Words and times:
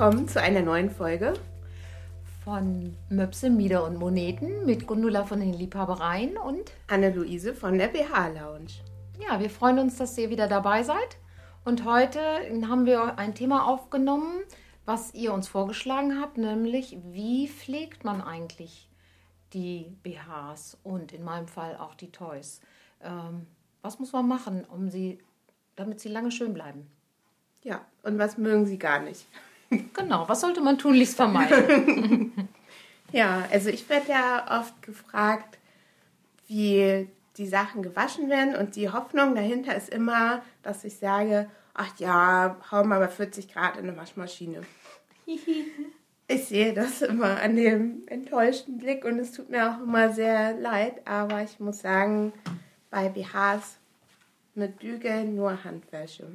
Willkommen 0.00 0.28
zu 0.28 0.40
einer 0.40 0.62
neuen 0.62 0.88
Folge 0.88 1.34
von 2.42 2.96
Möpse, 3.10 3.50
Mieder 3.50 3.84
und 3.84 3.98
Moneten 3.98 4.64
mit 4.64 4.86
Gundula 4.86 5.26
von 5.26 5.40
den 5.40 5.52
Liebhabereien 5.52 6.38
und 6.38 6.72
Anne-Luise 6.86 7.52
von 7.52 7.76
der 7.76 7.88
BH 7.88 8.28
Lounge. 8.28 8.70
Ja, 9.18 9.38
wir 9.40 9.50
freuen 9.50 9.78
uns, 9.78 9.98
dass 9.98 10.16
ihr 10.16 10.30
wieder 10.30 10.48
dabei 10.48 10.84
seid. 10.84 11.18
Und 11.66 11.84
heute 11.84 12.18
haben 12.66 12.86
wir 12.86 13.18
ein 13.18 13.34
Thema 13.34 13.68
aufgenommen, 13.68 14.40
was 14.86 15.12
ihr 15.12 15.34
uns 15.34 15.48
vorgeschlagen 15.48 16.18
habt, 16.18 16.38
nämlich 16.38 16.96
wie 17.10 17.46
pflegt 17.46 18.02
man 18.02 18.22
eigentlich 18.22 18.88
die 19.52 19.94
BHs 20.02 20.78
und 20.82 21.12
in 21.12 21.24
meinem 21.24 21.46
Fall 21.46 21.76
auch 21.76 21.94
die 21.94 22.10
Toys. 22.10 22.62
Ähm, 23.02 23.46
was 23.82 23.98
muss 23.98 24.14
man 24.14 24.26
machen, 24.26 24.64
um 24.64 24.88
sie, 24.88 25.18
damit 25.76 26.00
sie 26.00 26.08
lange 26.08 26.30
schön 26.30 26.54
bleiben? 26.54 26.90
Ja, 27.62 27.82
und 28.02 28.18
was 28.18 28.38
mögen 28.38 28.64
sie 28.64 28.78
gar 28.78 29.00
nicht? 29.00 29.26
Genau, 29.70 30.28
was 30.28 30.40
sollte 30.40 30.60
man 30.60 30.78
tunlichst 30.78 31.16
vermeiden? 31.16 32.48
ja, 33.12 33.46
also 33.52 33.70
ich 33.70 33.88
werde 33.88 34.10
ja 34.10 34.60
oft 34.60 34.82
gefragt, 34.82 35.58
wie 36.48 37.08
die 37.36 37.46
Sachen 37.46 37.82
gewaschen 37.82 38.28
werden 38.28 38.56
und 38.56 38.74
die 38.74 38.90
Hoffnung 38.90 39.34
dahinter 39.34 39.76
ist 39.76 39.88
immer, 39.88 40.42
dass 40.62 40.84
ich 40.84 40.96
sage, 40.96 41.48
ach 41.74 41.96
ja, 41.98 42.56
hau 42.70 42.84
mal 42.84 42.98
bei 42.98 43.08
40 43.08 43.52
Grad 43.52 43.76
in 43.76 43.88
eine 43.88 43.96
Waschmaschine. 43.96 44.62
ich 46.28 46.44
sehe 46.44 46.74
das 46.74 47.02
immer 47.02 47.40
an 47.40 47.54
dem 47.54 48.02
enttäuschten 48.06 48.78
Blick 48.78 49.04
und 49.04 49.18
es 49.20 49.32
tut 49.32 49.50
mir 49.50 49.70
auch 49.70 49.82
immer 49.82 50.12
sehr 50.12 50.54
leid, 50.54 51.06
aber 51.06 51.42
ich 51.42 51.60
muss 51.60 51.78
sagen, 51.78 52.32
bei 52.90 53.08
BHs 53.08 53.78
mit 54.54 54.80
Bügel 54.80 55.24
nur 55.24 55.62
Handwäsche. 55.62 56.26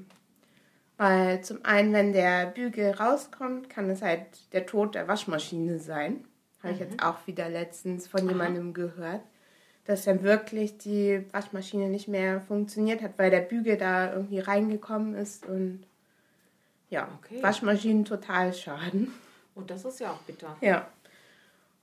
Weil 0.97 1.41
zum 1.43 1.63
einen, 1.63 1.91
wenn 1.93 2.13
der 2.13 2.45
Bügel 2.47 2.91
rauskommt, 2.91 3.69
kann 3.69 3.89
es 3.89 4.01
halt 4.01 4.53
der 4.53 4.65
Tod 4.65 4.95
der 4.95 5.07
Waschmaschine 5.07 5.79
sein. 5.79 6.25
Habe 6.63 6.73
ich 6.73 6.79
jetzt 6.79 6.93
mhm. 6.93 7.01
auch 7.01 7.27
wieder 7.27 7.49
letztens 7.49 8.07
von 8.07 8.21
Aha. 8.21 8.29
jemandem 8.29 8.73
gehört, 8.73 9.21
dass 9.85 10.05
dann 10.05 10.23
wirklich 10.23 10.77
die 10.77 11.23
Waschmaschine 11.31 11.89
nicht 11.89 12.07
mehr 12.07 12.41
funktioniert 12.41 13.01
hat, 13.01 13.17
weil 13.17 13.29
der 13.29 13.41
Bügel 13.41 13.77
da 13.77 14.13
irgendwie 14.13 14.39
reingekommen 14.39 15.15
ist 15.15 15.45
und 15.45 15.83
ja, 16.89 17.09
okay. 17.19 17.43
Waschmaschinen 17.43 18.05
total 18.05 18.53
schaden. 18.53 19.11
Und 19.53 19.69
das 19.69 19.85
ist 19.85 19.99
ja 19.99 20.11
auch 20.11 20.21
bitter. 20.21 20.55
Ja. 20.61 20.87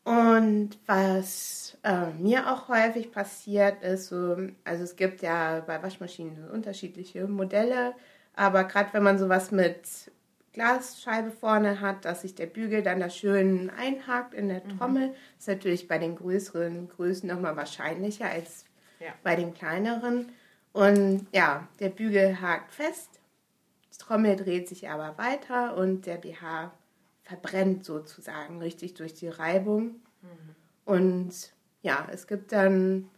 Und 0.04 0.78
was 0.86 1.76
äh, 1.84 2.10
mir 2.18 2.52
auch 2.52 2.68
häufig 2.68 3.12
passiert 3.12 3.82
ist, 3.82 4.08
so, 4.08 4.36
also 4.64 4.82
es 4.82 4.96
gibt 4.96 5.22
ja 5.22 5.60
bei 5.60 5.80
Waschmaschinen 5.82 6.50
unterschiedliche 6.50 7.28
Modelle, 7.28 7.94
aber 8.34 8.64
gerade 8.64 8.92
wenn 8.92 9.02
man 9.02 9.18
sowas 9.18 9.50
mit 9.50 10.10
Glasscheibe 10.52 11.30
vorne 11.30 11.80
hat, 11.80 12.04
dass 12.04 12.22
sich 12.22 12.34
der 12.34 12.46
Bügel 12.46 12.82
dann 12.82 13.00
da 13.00 13.08
schön 13.08 13.70
einhakt 13.70 14.34
in 14.34 14.48
der 14.48 14.62
mhm. 14.64 14.78
Trommel, 14.78 15.08
mhm. 15.08 15.14
ist 15.38 15.48
natürlich 15.48 15.88
bei 15.88 15.98
den 15.98 16.16
größeren 16.16 16.88
Größen 16.88 17.28
nochmal 17.28 17.56
wahrscheinlicher 17.56 18.26
als 18.26 18.64
ja. 19.00 19.12
bei 19.22 19.34
den 19.36 19.54
kleineren. 19.54 20.30
Und 20.72 21.26
ja, 21.32 21.68
der 21.80 21.88
Bügel 21.88 22.40
hakt 22.40 22.72
fest, 22.72 23.20
die 23.92 23.98
Trommel 23.98 24.36
dreht 24.36 24.68
sich 24.68 24.88
aber 24.88 25.16
weiter 25.18 25.76
und 25.76 26.06
der 26.06 26.16
BH 26.16 26.72
verbrennt 27.22 27.84
sozusagen 27.84 28.58
richtig 28.60 28.94
durch 28.94 29.14
die 29.14 29.28
Reibung. 29.28 30.00
Mhm. 30.22 30.54
Und 30.84 31.52
ja, 31.82 32.06
es 32.10 32.26
gibt 32.26 32.52
dann, 32.52 33.08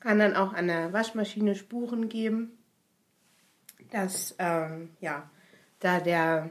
kann 0.00 0.18
dann 0.18 0.34
auch 0.34 0.52
an 0.52 0.66
der 0.68 0.92
Waschmaschine 0.92 1.54
Spuren 1.54 2.08
geben 2.08 2.58
dass 3.94 4.34
ähm, 4.38 4.90
ja, 5.00 5.30
da 5.78 6.00
der 6.00 6.50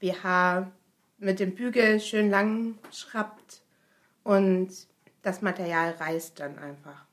BH 0.00 0.70
mit 1.16 1.40
dem 1.40 1.54
Bügel 1.54 1.98
schön 1.98 2.28
lang 2.28 2.78
schrappt 2.92 3.62
und 4.22 4.68
das 5.22 5.40
Material 5.40 5.92
reißt 5.92 6.38
dann 6.38 6.58
einfach. 6.58 7.06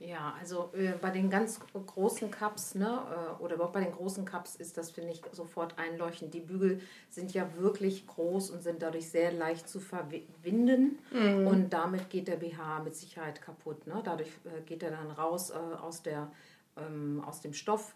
Ja, 0.00 0.34
also 0.38 0.70
äh, 0.74 0.92
bei 1.00 1.10
den 1.10 1.30
ganz 1.30 1.60
großen 1.72 2.30
Cups, 2.30 2.74
ne, 2.74 3.02
äh, 3.10 3.42
oder 3.42 3.54
überhaupt 3.54 3.74
bei 3.74 3.84
den 3.84 3.92
großen 3.92 4.24
Cups 4.24 4.56
ist 4.56 4.76
das, 4.76 4.90
finde 4.90 5.12
ich, 5.12 5.22
sofort 5.32 5.78
einleuchtend. 5.78 6.32
Die 6.34 6.40
Bügel 6.40 6.80
sind 7.08 7.32
ja 7.32 7.46
wirklich 7.56 8.06
groß 8.06 8.50
und 8.50 8.62
sind 8.62 8.82
dadurch 8.82 9.10
sehr 9.10 9.32
leicht 9.32 9.68
zu 9.68 9.80
verwinden 9.80 10.98
mhm. 11.10 11.46
und 11.46 11.70
damit 11.70 12.10
geht 12.10 12.28
der 12.28 12.36
BH 12.36 12.80
mit 12.80 12.96
Sicherheit 12.96 13.40
kaputt. 13.40 13.86
Ne? 13.86 14.00
Dadurch 14.04 14.30
äh, 14.44 14.60
geht 14.62 14.82
er 14.82 14.90
dann 14.90 15.10
raus 15.10 15.50
äh, 15.50 15.54
aus, 15.54 16.02
der, 16.02 16.30
ähm, 16.76 17.22
aus 17.26 17.40
dem 17.40 17.54
Stoff 17.54 17.94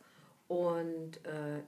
und 0.48 1.24
äh, 1.24 1.62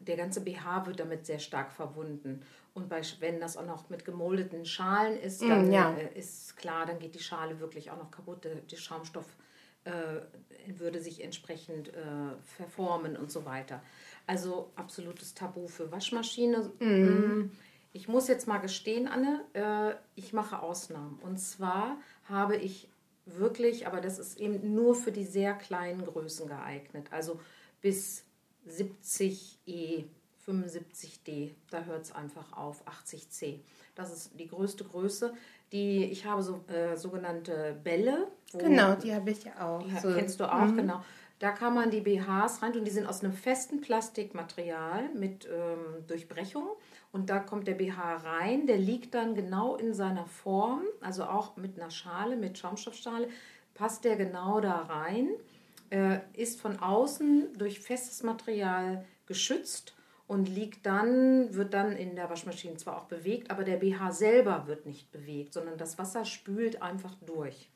der 0.00 0.16
ganze 0.16 0.40
BH 0.40 0.86
wird 0.86 1.00
damit 1.00 1.26
sehr 1.26 1.38
stark 1.38 1.72
verwunden. 1.72 2.42
Und 2.74 2.88
bei, 2.88 3.02
wenn 3.20 3.40
das 3.40 3.56
auch 3.56 3.66
noch 3.66 3.90
mit 3.90 4.04
gemoldeten 4.04 4.64
Schalen 4.64 5.18
ist, 5.18 5.42
mm, 5.42 5.48
dann 5.48 5.68
mm, 5.68 5.72
ja. 5.72 5.94
äh, 5.94 6.18
ist 6.18 6.56
klar, 6.56 6.86
dann 6.86 6.98
geht 6.98 7.14
die 7.14 7.22
Schale 7.22 7.58
wirklich 7.60 7.90
auch 7.90 7.98
noch 7.98 8.10
kaputt. 8.10 8.44
Der, 8.44 8.54
der 8.56 8.76
Schaumstoff 8.76 9.26
äh, 9.84 9.90
würde 10.78 11.00
sich 11.00 11.24
entsprechend 11.24 11.88
äh, 11.88 12.36
verformen 12.56 13.16
und 13.16 13.32
so 13.32 13.44
weiter. 13.44 13.82
Also 14.26 14.70
absolutes 14.76 15.34
Tabu 15.34 15.66
für 15.66 15.90
Waschmaschine. 15.90 16.70
Mm. 16.78 17.50
Ich 17.92 18.06
muss 18.06 18.28
jetzt 18.28 18.46
mal 18.46 18.58
gestehen, 18.58 19.08
Anne, 19.08 19.44
äh, 19.54 19.94
ich 20.14 20.32
mache 20.32 20.60
Ausnahmen. 20.62 21.18
Und 21.22 21.38
zwar 21.38 21.96
habe 22.28 22.56
ich 22.56 22.88
wirklich, 23.26 23.86
aber 23.86 24.00
das 24.00 24.18
ist 24.18 24.38
eben 24.38 24.74
nur 24.74 24.94
für 24.94 25.10
die 25.10 25.24
sehr 25.24 25.54
kleinen 25.54 26.04
Größen 26.04 26.46
geeignet. 26.46 27.08
Also 27.10 27.40
bis 27.80 28.24
70E, 28.68 30.04
75D. 30.46 31.50
Da 31.70 31.84
hört 31.84 32.04
es 32.04 32.12
einfach 32.12 32.52
auf, 32.56 32.86
80C. 32.86 33.60
Das 33.94 34.12
ist 34.12 34.38
die 34.38 34.48
größte 34.48 34.84
Größe. 34.84 35.34
Die, 35.72 36.04
ich 36.04 36.24
habe 36.24 36.42
so 36.42 36.64
äh, 36.68 36.96
sogenannte 36.96 37.78
Bälle. 37.84 38.28
genau, 38.52 38.94
die 38.94 39.14
habe 39.14 39.30
ich 39.30 39.44
ja 39.44 39.60
auch. 39.60 39.82
Die 39.82 39.98
so. 39.98 40.14
kennst 40.14 40.40
du 40.40 40.50
auch, 40.50 40.66
mhm. 40.66 40.76
genau. 40.76 41.04
Da 41.38 41.52
kann 41.52 41.74
man 41.74 41.90
die 41.90 42.00
BHs 42.00 42.62
rein 42.62 42.76
und 42.76 42.84
die 42.84 42.90
sind 42.90 43.06
aus 43.06 43.22
einem 43.22 43.32
festen 43.32 43.80
Plastikmaterial 43.80 45.10
mit 45.14 45.46
ähm, 45.46 46.04
Durchbrechung. 46.06 46.66
Und 47.12 47.30
da 47.30 47.38
kommt 47.38 47.68
der 47.68 47.74
BH 47.74 48.16
rein, 48.16 48.66
der 48.66 48.78
liegt 48.78 49.14
dann 49.14 49.34
genau 49.34 49.76
in 49.76 49.94
seiner 49.94 50.26
Form, 50.26 50.82
also 51.00 51.24
auch 51.24 51.56
mit 51.56 51.78
einer 51.78 51.90
Schale, 51.90 52.36
mit 52.36 52.58
Schaumstoffschale, 52.58 53.28
passt 53.74 54.04
der 54.04 54.16
genau 54.16 54.60
da 54.60 54.78
rein 54.82 55.30
äh, 55.90 56.20
ist 56.34 56.60
von 56.60 56.78
außen 56.78 57.56
durch 57.56 57.80
festes 57.80 58.22
Material 58.22 59.04
geschützt 59.26 59.94
und 60.26 60.48
liegt 60.48 60.84
dann, 60.86 61.54
wird 61.54 61.74
dann 61.74 61.92
in 61.92 62.14
der 62.14 62.28
Waschmaschine 62.30 62.76
zwar 62.76 62.98
auch 62.98 63.06
bewegt, 63.06 63.50
aber 63.50 63.64
der 63.64 63.76
BH 63.76 64.12
selber 64.12 64.66
wird 64.66 64.86
nicht 64.86 65.10
bewegt, 65.10 65.54
sondern 65.54 65.78
das 65.78 65.98
Wasser 65.98 66.24
spült 66.24 66.82
einfach 66.82 67.14
durch. 67.24 67.70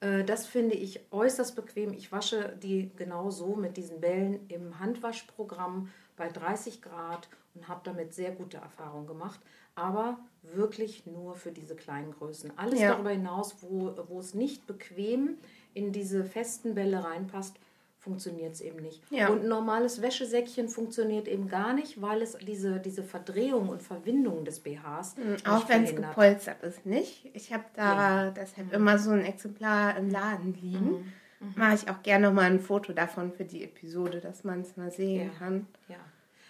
Äh, 0.00 0.24
das 0.24 0.46
finde 0.46 0.76
ich 0.76 1.00
äußerst 1.10 1.56
bequem. 1.56 1.92
Ich 1.92 2.12
wasche 2.12 2.56
die 2.62 2.90
genau 2.96 3.30
so 3.30 3.56
mit 3.56 3.76
diesen 3.76 4.00
Bällen 4.00 4.46
im 4.48 4.78
Handwaschprogramm 4.78 5.90
bei 6.16 6.28
30 6.28 6.82
Grad 6.82 7.28
und 7.54 7.68
habe 7.68 7.80
damit 7.84 8.14
sehr 8.14 8.30
gute 8.30 8.58
Erfahrungen 8.58 9.06
gemacht. 9.06 9.40
Aber 9.74 10.18
wirklich 10.42 11.06
nur 11.06 11.34
für 11.34 11.52
diese 11.52 11.76
kleinen 11.76 12.12
Größen. 12.12 12.52
Alles 12.56 12.80
ja. 12.80 12.92
darüber 12.92 13.10
hinaus, 13.10 13.56
wo, 13.60 13.94
wo 14.08 14.18
es 14.18 14.34
nicht 14.34 14.66
bequem 14.66 15.30
ist, 15.30 15.38
in 15.78 15.92
diese 15.92 16.24
festen 16.24 16.74
Bälle 16.74 17.04
reinpasst, 17.04 17.56
funktioniert 17.98 18.54
es 18.54 18.60
eben 18.60 18.80
nicht. 18.80 19.02
Ja. 19.10 19.28
Und 19.28 19.42
ein 19.42 19.48
normales 19.48 20.02
Wäschesäckchen 20.02 20.68
funktioniert 20.68 21.28
eben 21.28 21.48
gar 21.48 21.72
nicht, 21.72 22.00
weil 22.00 22.22
es 22.22 22.36
diese, 22.38 22.80
diese 22.80 23.02
Verdrehung 23.02 23.68
und 23.68 23.82
Verwindung 23.82 24.44
des 24.44 24.60
BHs 24.60 25.16
mhm, 25.16 25.36
Auch 25.46 25.68
wenn 25.68 25.84
es 25.84 25.94
gepolstert 25.94 26.62
ist, 26.62 26.86
nicht? 26.86 27.30
Ich 27.34 27.52
habe 27.52 27.64
da 27.74 28.24
ja. 28.24 28.30
deshalb 28.30 28.68
mhm. 28.68 28.74
immer 28.74 28.98
so 28.98 29.10
ein 29.10 29.24
Exemplar 29.24 29.96
im 29.96 30.10
Laden 30.10 30.54
liegen. 30.54 30.90
Mhm. 30.90 31.12
Mhm. 31.40 31.52
Mache 31.56 31.74
ich 31.74 31.90
auch 31.90 32.02
gerne 32.02 32.30
mal 32.30 32.50
ein 32.50 32.60
Foto 32.60 32.92
davon 32.92 33.32
für 33.32 33.44
die 33.44 33.62
Episode, 33.62 34.20
dass 34.20 34.42
man 34.42 34.62
es 34.62 34.76
mal 34.76 34.90
sehen 34.90 35.30
ja. 35.32 35.38
kann. 35.38 35.66
Ja. 35.88 35.96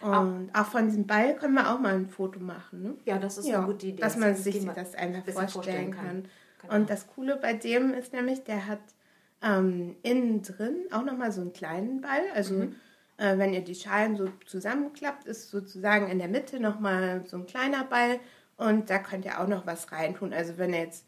Und 0.00 0.50
auch, 0.54 0.66
von 0.66 0.86
diesem 0.86 1.06
Ball 1.06 1.34
können 1.34 1.54
wir 1.54 1.74
auch 1.74 1.80
mal 1.80 1.94
ein 1.94 2.08
Foto 2.08 2.38
machen. 2.38 2.82
Ne? 2.82 2.94
Ja, 3.04 3.18
das 3.18 3.36
ist 3.36 3.52
eine 3.52 3.66
gute 3.66 3.88
Idee. 3.88 4.00
Dass 4.00 4.16
man 4.16 4.36
sich 4.36 4.64
das 4.64 4.94
einfach 4.94 5.24
vorstellen, 5.24 5.48
vorstellen 5.48 5.90
kann. 5.90 6.06
kann. 6.06 6.28
Genau. 6.62 6.74
Und 6.74 6.90
das 6.90 7.08
Coole 7.08 7.36
bei 7.36 7.52
dem 7.52 7.92
ist 7.94 8.12
nämlich, 8.12 8.44
der 8.44 8.66
hat 8.66 8.78
ähm, 9.42 9.96
innen 10.02 10.42
drin 10.42 10.86
auch 10.92 11.04
nochmal 11.04 11.32
so 11.32 11.40
einen 11.40 11.52
kleinen 11.52 12.00
Ball. 12.00 12.22
Also 12.34 12.54
mhm. 12.54 12.76
äh, 13.16 13.38
wenn 13.38 13.52
ihr 13.52 13.62
die 13.62 13.74
Schalen 13.74 14.16
so 14.16 14.28
zusammenklappt, 14.46 15.26
ist 15.26 15.50
sozusagen 15.50 16.08
in 16.08 16.18
der 16.18 16.28
Mitte 16.28 16.60
nochmal 16.60 17.24
so 17.26 17.36
ein 17.36 17.46
kleiner 17.46 17.84
Ball 17.84 18.20
und 18.56 18.90
da 18.90 18.98
könnt 18.98 19.24
ihr 19.24 19.40
auch 19.40 19.46
noch 19.46 19.66
was 19.66 19.92
reintun. 19.92 20.32
Also 20.32 20.58
wenn 20.58 20.72
ihr 20.74 20.80
jetzt 20.80 21.06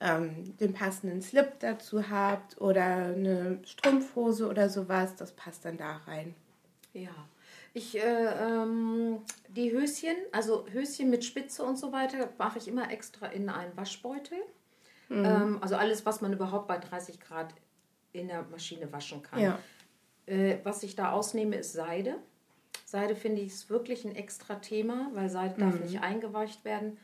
ähm, 0.00 0.56
den 0.58 0.74
passenden 0.74 1.22
Slip 1.22 1.58
dazu 1.60 2.08
habt 2.08 2.60
oder 2.60 2.82
eine 2.84 3.60
Strumpfhose 3.64 4.48
oder 4.48 4.68
sowas, 4.68 5.16
das 5.16 5.32
passt 5.32 5.64
dann 5.64 5.76
da 5.76 6.00
rein. 6.06 6.34
Ja. 6.92 7.10
Ich, 7.74 7.96
äh, 7.96 8.00
ähm, 8.00 9.18
die 9.48 9.72
Höschen, 9.72 10.16
also 10.32 10.66
Höschen 10.72 11.10
mit 11.10 11.24
Spitze 11.24 11.62
und 11.62 11.76
so 11.76 11.92
weiter, 11.92 12.28
mache 12.38 12.58
ich 12.58 12.66
immer 12.66 12.90
extra 12.90 13.26
in 13.26 13.48
einen 13.48 13.76
Waschbeutel. 13.76 14.38
Mhm. 15.08 15.24
Ähm, 15.24 15.58
also 15.60 15.76
alles, 15.76 16.04
was 16.04 16.20
man 16.20 16.32
überhaupt 16.32 16.66
bei 16.66 16.78
30 16.78 17.20
Grad 17.20 17.54
in 18.12 18.28
der 18.28 18.42
Maschine 18.50 18.92
waschen 18.92 19.22
kann. 19.22 19.40
Ja. 19.40 19.58
Äh, 20.26 20.58
was 20.64 20.82
ich 20.82 20.96
da 20.96 21.12
ausnehme, 21.12 21.56
ist 21.56 21.72
Seide. 21.72 22.16
Seide 22.84 23.16
finde 23.16 23.42
ich 23.42 23.48
ist 23.48 23.70
wirklich 23.70 24.04
ein 24.04 24.14
extra 24.14 24.56
Thema, 24.56 25.10
weil 25.14 25.28
Seide 25.28 25.60
darf 25.60 25.78
nicht 25.78 26.00
eingeweicht 26.00 26.64
werden, 26.64 26.96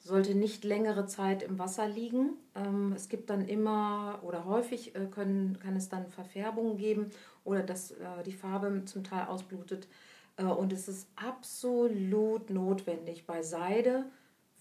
sollte 0.00 0.34
nicht 0.34 0.64
längere 0.64 1.06
Zeit 1.06 1.42
im 1.42 1.58
Wasser 1.58 1.88
liegen. 1.88 2.34
Ähm, 2.54 2.92
es 2.94 3.08
gibt 3.08 3.30
dann 3.30 3.46
immer 3.48 4.18
oder 4.22 4.44
häufig 4.44 4.94
äh, 4.94 5.06
können, 5.06 5.58
kann 5.60 5.76
es 5.76 5.88
dann 5.88 6.08
Verfärbungen 6.08 6.76
geben 6.76 7.10
oder 7.44 7.62
dass 7.62 7.92
äh, 7.92 8.22
die 8.26 8.32
Farbe 8.32 8.82
zum 8.84 9.04
Teil 9.04 9.26
ausblutet. 9.26 9.88
Äh, 10.36 10.44
und 10.44 10.72
es 10.72 10.88
ist 10.88 11.08
absolut 11.16 12.50
notwendig 12.50 13.26
bei 13.26 13.42
Seide 13.42 14.04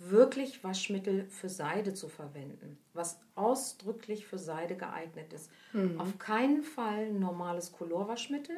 wirklich 0.10 0.64
Waschmittel 0.64 1.26
für 1.30 1.50
Seide 1.50 1.94
zu 1.94 2.10
verwenden, 2.10 2.78
was 2.94 3.20
ausdrücklich 3.36 4.26
für 4.26 4.40
Seide 4.40 4.76
geeignet 4.76 5.32
ist. 5.34 5.50
Auf 5.98 6.18
keinen 6.18 6.64
Fall 6.64 7.12
normales 7.14 7.72
Colorwaschmittel. 7.72 8.56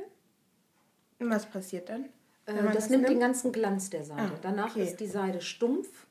Was 1.20 1.46
passiert 1.46 1.90
dann? 1.90 2.06
Äh, 2.46 2.62
man 2.62 2.74
das, 2.74 2.90
nimmt 2.90 3.08
den 3.10 3.20
ganzen 3.20 3.52
Glanz 3.52 3.90
der 3.90 4.04
Seide. 4.04 4.22
Ah, 4.22 4.40
Danach 4.42 4.72
okay. 4.72 4.84
ist 4.84 5.00
die 5.00 5.08
Seide 5.08 5.42
stumpf, 5.42 6.08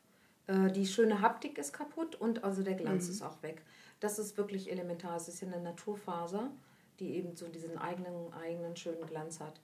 äh, 0.47 0.71
die 0.71 0.85
schöne 0.87 1.21
Haptik 1.21 1.57
ist 1.57 1.73
kaputt 1.73 2.15
und 2.15 2.43
also 2.43 2.63
der 2.63 2.73
Mhm. 2.73 2.77
Glanz 2.79 3.09
ist 3.09 3.21
auch 3.21 3.41
weg. 3.43 3.61
Das 3.99 4.19
ist 4.19 4.37
wirklich 4.37 4.71
elementar. 4.71 5.15
Es 5.17 5.27
ist 5.27 5.41
ja 5.41 5.47
eine 5.47 5.61
Naturfaser, 5.61 6.49
die 6.99 7.15
eben 7.15 7.35
so 7.35 7.47
diesen 7.47 7.77
eigenen, 7.77 8.33
eigenen 8.33 8.75
schönen 8.75 9.05
Glanz 9.07 9.39
hat. 9.39 9.59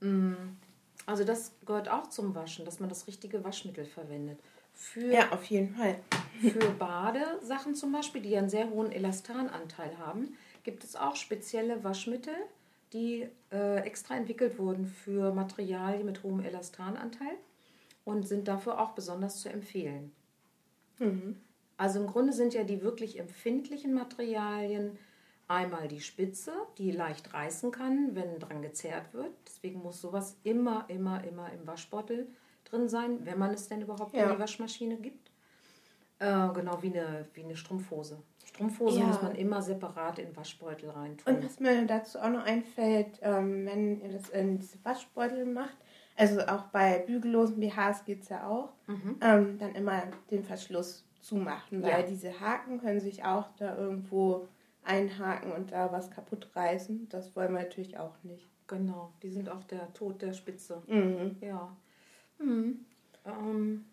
Mm, 0.00 0.34
Also 1.06 1.24
das 1.24 1.52
gehört 1.64 1.88
auch 1.88 2.08
zum 2.10 2.34
Waschen, 2.34 2.64
dass 2.64 2.78
man 2.78 2.88
das 2.88 3.06
richtige 3.06 3.42
Waschmittel 3.42 3.84
verwendet. 3.86 4.38
Für 4.80 5.12
Ja, 5.12 5.30
auf 5.30 5.44
jeden 5.44 5.74
Fall. 5.74 6.00
für 6.40 6.70
Badesachen 6.70 7.74
zum 7.74 7.92
Beispiel, 7.92 8.22
die 8.22 8.34
einen 8.34 8.48
sehr 8.48 8.70
hohen 8.70 8.90
Elastananteil 8.90 9.98
haben, 9.98 10.34
gibt 10.64 10.84
es 10.84 10.96
auch 10.96 11.16
spezielle 11.16 11.84
Waschmittel, 11.84 12.32
die 12.94 13.28
äh, 13.52 13.80
extra 13.80 14.16
entwickelt 14.16 14.58
wurden 14.58 14.86
für 14.86 15.34
Materialien 15.34 16.06
mit 16.06 16.22
hohem 16.22 16.40
Elastananteil 16.40 17.36
und 18.06 18.26
sind 18.26 18.48
dafür 18.48 18.80
auch 18.80 18.92
besonders 18.92 19.42
zu 19.42 19.50
empfehlen. 19.50 20.12
Also 21.76 22.00
im 22.00 22.06
Grunde 22.06 22.32
sind 22.32 22.54
ja 22.54 22.64
die 22.64 22.80
wirklich 22.80 23.18
empfindlichen 23.18 23.92
Materialien 23.92 24.98
einmal 25.46 25.88
die 25.88 26.00
Spitze, 26.00 26.52
die 26.78 26.90
leicht 26.90 27.34
reißen 27.34 27.70
kann, 27.70 28.14
wenn 28.14 28.38
dran 28.38 28.62
gezerrt 28.62 29.12
wird. 29.12 29.32
Deswegen 29.46 29.82
muss 29.82 30.00
sowas 30.00 30.38
immer, 30.42 30.86
immer, 30.88 31.22
immer 31.24 31.52
im 31.52 31.66
Waschbeutel 31.66 32.28
drin 32.70 32.88
sein, 32.88 33.24
wenn 33.24 33.38
man 33.38 33.52
es 33.52 33.68
denn 33.68 33.82
überhaupt 33.82 34.14
in 34.14 34.20
Ja. 34.20 34.32
die 34.32 34.38
Waschmaschine 34.38 34.96
gibt. 34.96 35.30
Äh, 36.18 36.48
genau 36.54 36.82
wie 36.82 36.88
eine, 36.98 37.26
wie 37.34 37.44
eine 37.44 37.56
Strumpfhose. 37.56 38.18
Strumpfhose 38.44 38.98
Ja. 39.00 39.06
muss 39.06 39.22
man 39.22 39.34
immer 39.36 39.62
separat 39.62 40.18
in 40.18 40.26
den 40.26 40.36
Waschbeutel 40.36 40.90
reintun. 40.90 41.34
Und 41.36 41.44
was 41.44 41.60
mir 41.60 41.86
dazu 41.86 42.18
auch 42.18 42.28
noch 42.30 42.44
einfällt, 42.44 43.18
ähm, 43.22 43.64
wenn 43.66 44.00
ihr 44.02 44.12
das 44.12 44.28
in 44.30 44.58
diese 44.58 44.84
Waschbeutel 44.84 45.46
macht, 45.46 45.76
also 46.16 46.40
auch 46.42 46.64
bei 46.64 46.98
bügellosen 46.98 47.58
BHs 47.60 48.04
geht 48.04 48.22
es 48.22 48.28
ja 48.28 48.46
auch, 48.46 48.70
ähm, 49.22 49.56
dann 49.58 49.74
immer 49.74 50.02
den 50.30 50.44
Verschluss 50.44 51.04
zumachen, 51.22 51.82
weil 51.82 51.90
Ja. 51.90 52.02
diese 52.02 52.38
Haken 52.40 52.80
können 52.80 53.00
sich 53.00 53.24
auch 53.24 53.48
da 53.56 53.76
irgendwo 53.76 54.46
einhaken 54.82 55.52
und 55.52 55.72
da 55.72 55.90
was 55.92 56.10
kaputt 56.10 56.50
reißen. 56.54 57.08
Das 57.08 57.34
wollen 57.36 57.52
wir 57.54 57.60
natürlich 57.62 57.98
auch 57.98 58.14
nicht. 58.24 58.46
Genau, 58.66 59.12
die 59.22 59.30
sind 59.30 59.48
auch 59.48 59.64
der 59.64 59.92
Tod 59.94 60.20
der 60.22 60.32
Spitze. 60.32 60.82
Mhm. 60.86 61.36
Ja. 61.40 61.74
Mhm. 62.40 62.84
Ähm, 63.24 63.84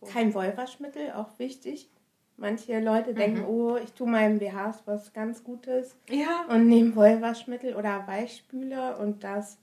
so. 0.00 0.06
Kein 0.06 0.34
Wollwaschmittel, 0.34 1.12
auch 1.12 1.38
wichtig. 1.38 1.90
Manche 2.36 2.78
Leute 2.78 3.14
denken, 3.14 3.44
oh, 3.46 3.76
ich 3.76 3.92
tue 3.94 4.08
meinem 4.08 4.38
BHs 4.38 4.82
was 4.84 5.12
ganz 5.12 5.42
Gutes 5.42 5.96
Ja, 6.08 6.46
und 6.48 6.68
nehme 6.68 6.94
Wollwaschmittel 6.94 7.74
oder 7.74 8.06
Weichspüler 8.06 9.00
und 9.00 9.24
das 9.24 9.58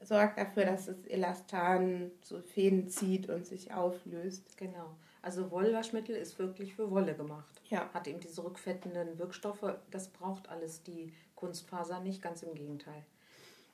sorgt 0.00 0.38
dafür, 0.38 0.64
dass 0.64 0.86
das 0.86 1.06
Elastan 1.06 2.10
so 2.22 2.40
Fäden 2.40 2.88
zieht 2.88 3.28
und 3.28 3.44
sich 3.46 3.74
auflöst. 3.74 4.56
genau. 4.56 4.96
Also 5.20 5.50
Wollwaschmittel 5.50 6.14
ist 6.14 6.38
wirklich 6.38 6.74
für 6.74 6.90
Wolle 6.90 7.14
gemacht. 7.14 7.60
Ja. 7.68 7.90
Hat 7.92 8.06
eben 8.06 8.20
diese 8.20 8.44
rückfettenden 8.44 9.18
Wirkstoffe. 9.18 9.74
Das 9.90 10.08
braucht 10.08 10.48
alles 10.48 10.84
die 10.84 11.12
Kunstfaser 11.34 11.98
nicht, 12.00 12.22
ganz 12.22 12.44
im 12.44 12.54
Gegenteil. 12.54 13.04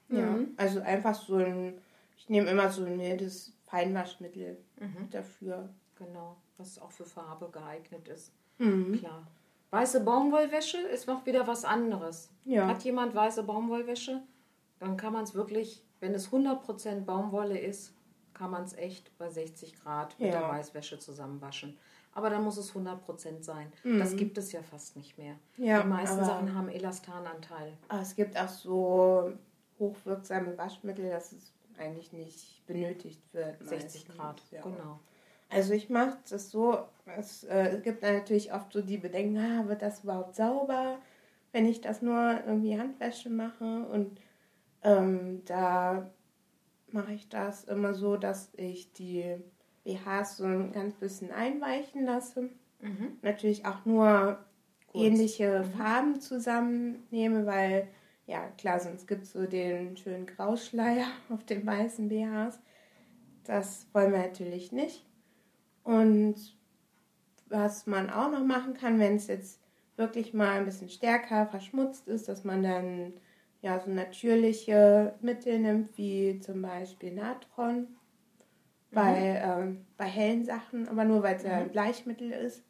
Ja, 0.08 0.38
also 0.56 0.80
einfach 0.80 1.14
so 1.14 1.36
ein, 1.36 1.74
ich 2.16 2.28
nehme 2.28 2.50
immer 2.50 2.70
so 2.70 2.84
ein 2.84 2.96
mildes 2.96 3.52
Feinwaschmittel 3.72 4.58
dafür. 5.10 5.70
Genau, 5.96 6.36
was 6.58 6.78
auch 6.78 6.90
für 6.90 7.06
Farbe 7.06 7.48
geeignet 7.50 8.06
ist. 8.08 8.30
Mhm. 8.58 8.98
Klar. 8.98 9.26
Weiße 9.70 10.00
Baumwollwäsche 10.00 10.76
ist 10.78 11.06
noch 11.06 11.24
wieder 11.24 11.46
was 11.46 11.64
anderes. 11.64 12.28
Ja. 12.44 12.66
Hat 12.66 12.82
jemand 12.84 13.14
weiße 13.14 13.42
Baumwollwäsche? 13.44 14.20
Dann 14.78 14.98
kann 14.98 15.14
man 15.14 15.24
es 15.24 15.34
wirklich, 15.34 15.82
wenn 16.00 16.12
es 16.12 16.28
100% 16.30 17.06
Baumwolle 17.06 17.58
ist, 17.58 17.94
kann 18.34 18.50
man 18.50 18.64
es 18.64 18.74
echt 18.74 19.16
bei 19.16 19.30
60 19.30 19.80
Grad 19.80 20.18
mit 20.20 20.34
Ja. 20.34 20.40
der 20.40 20.48
Weißwäsche 20.50 20.98
zusammenwaschen. 20.98 21.78
Aber 22.14 22.28
dann 22.28 22.44
muss 22.44 22.58
es 22.58 22.74
100% 22.74 23.42
sein. 23.42 23.72
Das 23.84 24.16
gibt 24.16 24.36
es 24.36 24.52
ja 24.52 24.62
fast 24.62 24.96
nicht 24.96 25.16
mehr. 25.16 25.36
Mhm. 25.56 25.64
Ja, 25.64 25.80
Die 25.82 25.88
meisten 25.88 26.22
Sachen 26.22 26.54
haben 26.54 26.68
Elastananteil. 26.68 27.72
Aber 27.88 28.02
es 28.02 28.14
gibt 28.14 28.36
auch 28.38 28.48
so 28.48 29.32
hochwirksame 29.78 30.58
Waschmittel, 30.58 31.08
dass 31.08 31.32
es 31.32 31.52
eigentlich 31.82 32.12
nicht 32.12 32.64
benötigt 32.66 33.20
wird. 33.32 33.58
60 33.64 34.08
meistens. 34.08 34.16
Grad, 34.16 34.42
Ja. 34.50 34.62
genau. 34.62 35.00
Also 35.48 35.74
ich 35.74 35.90
mache 35.90 36.16
das 36.30 36.50
so, 36.50 36.78
es 37.18 37.44
äh, 37.44 37.78
gibt 37.84 38.02
natürlich 38.02 38.54
oft 38.54 38.72
so 38.72 38.80
die 38.80 38.96
Bedenken, 38.96 39.36
ah, 39.38 39.68
wird 39.68 39.82
das 39.82 40.02
überhaupt 40.02 40.34
sauber, 40.34 40.98
wenn 41.52 41.66
ich 41.66 41.82
das 41.82 42.00
nur 42.00 42.40
irgendwie 42.46 42.78
Handwäsche 42.78 43.28
mache 43.28 43.84
und 43.92 44.18
ähm, 44.82 45.42
da 45.44 46.10
mache 46.90 47.12
ich 47.12 47.28
das 47.28 47.64
immer 47.64 47.92
so, 47.94 48.16
dass 48.16 48.50
ich 48.56 48.92
die 48.94 49.36
BHs 49.84 50.38
so 50.38 50.44
ein 50.44 50.72
ganz 50.72 50.94
bisschen 50.94 51.30
einweichen 51.30 52.04
lasse. 52.06 52.48
Mhm. 52.80 53.18
Natürlich 53.20 53.66
auch 53.66 53.84
nur 53.84 54.38
Kurz. 54.86 55.04
ähnliche 55.04 55.64
Farben 55.76 56.20
zusammennehme, 56.20 57.44
weil 57.46 57.88
ja 58.26 58.48
klar, 58.58 58.80
sonst 58.80 59.06
gibt 59.06 59.24
es 59.24 59.32
so 59.32 59.46
den 59.46 59.96
schönen 59.96 60.26
Grauschleier 60.26 61.06
auf 61.28 61.44
den 61.44 61.66
weißen 61.66 62.08
BHs. 62.08 62.58
Das 63.44 63.86
wollen 63.92 64.12
wir 64.12 64.20
natürlich 64.20 64.72
nicht. 64.72 65.04
Und 65.84 66.36
was 67.48 67.86
man 67.86 68.08
auch 68.08 68.30
noch 68.30 68.44
machen 68.44 68.74
kann, 68.74 68.98
wenn 68.98 69.16
es 69.16 69.26
jetzt 69.26 69.60
wirklich 69.96 70.32
mal 70.32 70.58
ein 70.58 70.64
bisschen 70.64 70.88
stärker 70.88 71.46
verschmutzt 71.46 72.08
ist, 72.08 72.28
dass 72.28 72.44
man 72.44 72.62
dann 72.62 73.12
ja 73.60 73.78
so 73.80 73.90
natürliche 73.90 75.14
Mittel 75.20 75.58
nimmt, 75.58 75.96
wie 75.98 76.40
zum 76.40 76.62
Beispiel 76.62 77.12
Natron 77.12 77.88
bei, 78.90 79.40
ähm, 79.44 79.84
bei 79.96 80.04
hellen 80.04 80.44
Sachen, 80.44 80.88
aber 80.88 81.04
nur 81.04 81.22
weil 81.22 81.36
es 81.36 81.42
ja 81.44 81.58
ein 81.58 81.70
Bleichmittel 81.70 82.30
ist. 82.30 82.62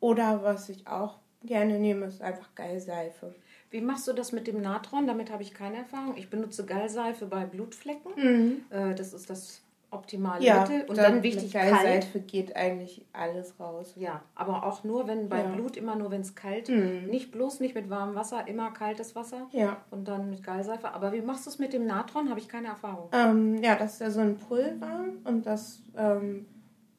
Oder 0.00 0.42
was 0.42 0.68
ich 0.68 0.86
auch 0.86 1.18
gerne 1.42 1.78
nehme, 1.78 2.06
ist 2.06 2.22
einfach 2.22 2.54
Geilseife. 2.54 3.34
Wie 3.70 3.80
machst 3.80 4.08
du 4.08 4.12
das 4.12 4.32
mit 4.32 4.46
dem 4.46 4.60
Natron? 4.60 5.06
Damit 5.06 5.30
habe 5.30 5.42
ich 5.42 5.54
keine 5.54 5.76
Erfahrung. 5.78 6.16
Ich 6.16 6.28
benutze 6.28 6.66
Gallseife 6.66 7.26
bei 7.26 7.44
Blutflecken. 7.46 8.64
Äh, 8.70 8.94
das 8.94 9.12
ist 9.12 9.30
das 9.30 9.62
optimale 9.92 10.44
Ja, 10.44 10.60
Mittel. 10.62 10.82
Und 10.88 10.98
da- 10.98 11.02
dann 11.04 11.14
mit 11.14 11.22
wichtig 11.24 11.52
kalt. 11.52 11.72
Geilseife 11.72 12.20
geht 12.20 12.54
eigentlich 12.56 13.04
alles 13.12 13.58
raus. 13.58 13.92
Ja, 13.96 14.22
aber 14.36 14.64
auch 14.64 14.84
nur, 14.84 15.06
wenn 15.08 15.28
bei 15.28 15.40
Ja. 15.40 15.48
Mhm. 15.48 15.56
Blut 15.56 15.76
immer 15.76 15.96
nur, 15.96 16.10
wenn 16.12 16.20
es 16.20 16.34
kalt, 16.36 16.68
nicht 16.68 17.32
bloß 17.32 17.58
nicht 17.60 17.74
mit 17.74 17.90
warmem 17.90 18.14
Wasser, 18.14 18.46
immer 18.46 18.70
kaltes 18.72 19.14
Wasser 19.16 19.48
Ja. 19.52 19.78
und 19.90 20.06
dann 20.06 20.30
mit 20.30 20.42
Gallseife. 20.44 20.92
Aber 20.92 21.12
wie 21.12 21.22
machst 21.22 21.46
du 21.46 21.50
es 21.50 21.58
mit 21.58 21.72
dem 21.72 21.86
Natron? 21.86 22.28
Habe 22.30 22.38
ich 22.40 22.48
keine 22.48 22.68
Erfahrung. 22.68 23.08
Ähm, 23.12 23.62
ja, 23.62 23.74
das 23.76 23.94
ist 23.94 24.00
ja 24.00 24.10
so 24.10 24.20
ein 24.20 24.36
Pulver 24.36 25.04
und 25.24 25.44
das, 25.46 25.82
ähm, 25.96 26.46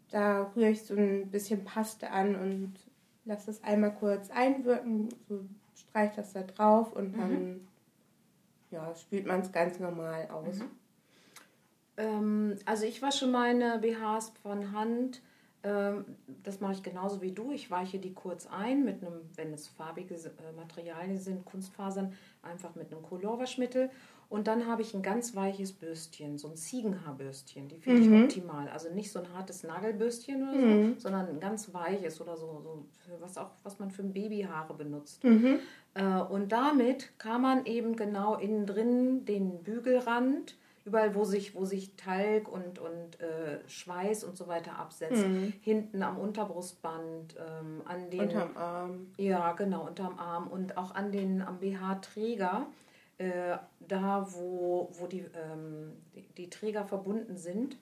da 0.10 0.52
rühre 0.56 0.70
ich 0.72 0.84
so 0.84 0.94
ein 0.94 1.30
bisschen 1.32 1.64
Paste 1.64 2.10
an 2.12 2.36
und 2.36 2.74
lasse 3.24 3.48
das 3.48 3.64
einmal 3.64 3.94
kurz 3.94 4.30
einwirken, 4.32 5.08
so 5.30 5.40
streiche 5.92 6.16
das 6.16 6.34
da 6.34 6.42
drauf 6.44 6.94
und 6.94 7.18
dann 7.18 7.68
ja, 8.72 8.96
spült 8.96 9.28
man 9.28 9.42
es 9.42 9.52
ganz 9.52 9.80
normal 9.80 10.28
aus. 10.30 10.62
Ähm, 11.98 12.56
also 12.66 12.86
ich 12.86 13.02
wasche 13.02 13.28
meine 13.28 13.80
BHs 13.80 14.32
von 14.42 14.72
Hand. 14.72 15.22
Ähm, 15.64 16.06
das 16.44 16.62
mache 16.62 16.74
ich 16.74 16.84
genauso 16.84 17.22
wie 17.22 17.34
du. 17.34 17.52
Ich 17.52 17.70
weiche 17.70 18.00
die 18.00 18.14
kurz 18.14 18.48
ein 18.48 18.86
mit 18.86 19.04
einem, 19.04 19.22
wenn 19.36 19.54
es 19.54 19.68
farbige 19.68 20.16
äh, 20.16 20.56
Materialien 20.56 21.20
sind, 21.20 21.46
Kunstfasern, 21.46 22.14
einfach 22.42 22.76
mit 22.76 22.92
einem 22.92 23.04
Colorwaschmittel. 23.04 23.90
Und 24.32 24.48
dann 24.48 24.66
habe 24.66 24.82
ich 24.82 24.94
ein 24.94 25.02
ganz 25.02 25.36
weiches 25.36 25.74
Bürstchen, 25.74 26.38
so 26.38 26.48
ein 26.48 26.56
Ziegenhaarbürstchen. 26.56 27.68
Die 27.68 27.76
finde 27.76 28.02
ich 28.02 28.24
optimal. 28.24 28.70
Also 28.70 28.90
nicht 28.94 29.12
so 29.12 29.20
ein 29.20 29.28
hartes 29.34 29.64
Nagelbürstchen 29.64 30.42
oder 30.48 30.58
so, 30.94 31.00
sondern 31.00 31.28
ein 31.28 31.40
ganz 31.42 31.74
weiches 31.74 32.22
oder 32.22 32.38
so, 32.38 32.62
so 32.64 32.86
was 33.20 33.38
auch, 33.38 33.50
was 33.64 33.78
man 33.80 33.92
für 33.92 34.04
Babyhaare 34.04 34.74
benutzt. 34.74 35.22
Äh, 35.96 36.22
und 36.22 36.54
damit 36.54 37.12
kann 37.20 37.42
man 37.42 37.66
eben 37.66 37.98
genau 37.98 38.36
innen 38.36 38.66
drin 38.66 39.26
den 39.26 39.64
Bügelrand, 39.64 40.56
überall 40.86 41.14
wo 41.14 41.26
sich, 41.26 41.54
wo 41.54 41.66
sich 41.66 41.98
Talg 41.98 42.48
und, 42.48 42.80
und 42.80 43.20
äh, 43.20 43.60
Schweiß 43.68 44.24
und 44.24 44.38
so 44.38 44.48
weiter 44.48 44.80
absetzt, 44.80 45.26
hinten 45.62 46.04
am 46.04 46.18
Unterbrustband, 46.18 47.36
ähm, 47.38 47.82
an 47.84 48.10
den 48.10 48.22
Unterm 48.22 48.56
Arm. 48.56 49.08
ja, 49.18 49.52
genau, 49.52 49.86
unterm 49.88 50.18
Arm 50.18 50.48
und 50.48 50.78
auch 50.78 50.96
an 50.96 51.12
den, 51.12 51.42
am 51.42 51.60
BH-Träger 51.60 52.66
äh, 53.22 53.58
da, 53.80 54.26
wo, 54.34 54.90
wo 54.94 55.08
die, 55.08 55.26
ähm, 55.36 55.94
die, 56.16 56.28
die 56.38 56.50
Träger 56.50 56.86
verbunden 56.86 57.38
sind, 57.38 57.78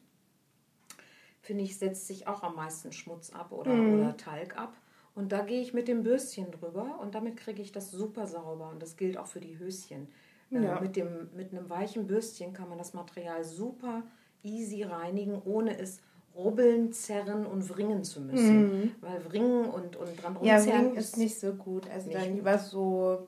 finde 1.41 1.63
ich, 1.63 1.77
setzt 1.77 2.07
sich 2.07 2.27
auch 2.27 2.43
am 2.43 2.55
meisten 2.55 2.91
Schmutz 2.91 3.29
ab 3.31 3.51
oder, 3.51 3.73
Mhm. 3.73 3.93
oder 3.93 4.17
Talg 4.17 4.57
ab. 4.57 4.75
Und 5.15 5.31
da 5.31 5.41
gehe 5.41 5.61
ich 5.61 5.73
mit 5.73 5.87
dem 5.87 6.03
Bürstchen 6.03 6.51
drüber 6.51 6.99
und 7.01 7.15
damit 7.15 7.37
kriege 7.37 7.61
ich 7.61 7.71
das 7.71 7.91
super 7.91 8.27
sauber. 8.27 8.69
Und 8.69 8.81
das 8.81 8.95
gilt 8.97 9.17
auch 9.17 9.27
für 9.27 9.39
die 9.39 9.57
Höschen. 9.59 10.07
Äh, 10.51 10.63
Ja. 10.63 10.79
mit, 10.81 10.95
dem, 10.95 11.29
mit 11.35 11.51
einem 11.51 11.69
weichen 11.69 12.07
Bürstchen 12.07 12.53
kann 12.53 12.69
man 12.69 12.77
das 12.77 12.93
Material 12.93 13.43
super 13.43 14.03
easy 14.43 14.83
reinigen, 14.83 15.41
ohne 15.43 15.77
es 15.77 15.99
rubbeln, 16.35 16.91
zerren 16.93 17.45
und 17.45 17.69
wringen 17.69 18.03
zu 18.03 18.21
müssen. 18.21 18.93
Weil 19.01 19.25
wringen 19.31 19.65
und, 19.65 19.95
und 19.95 20.21
dran 20.21 20.33
Mhm. 20.33 20.45
Ja, 20.45 20.55
rumzerren 20.57 20.85
Ring 20.87 20.95
ist 20.95 21.17
nicht 21.17 21.39
so 21.39 21.53
gut. 21.53 21.89
Also 21.89 22.09
dann 22.11 22.33
lieber 22.35 22.57
so 22.57 23.27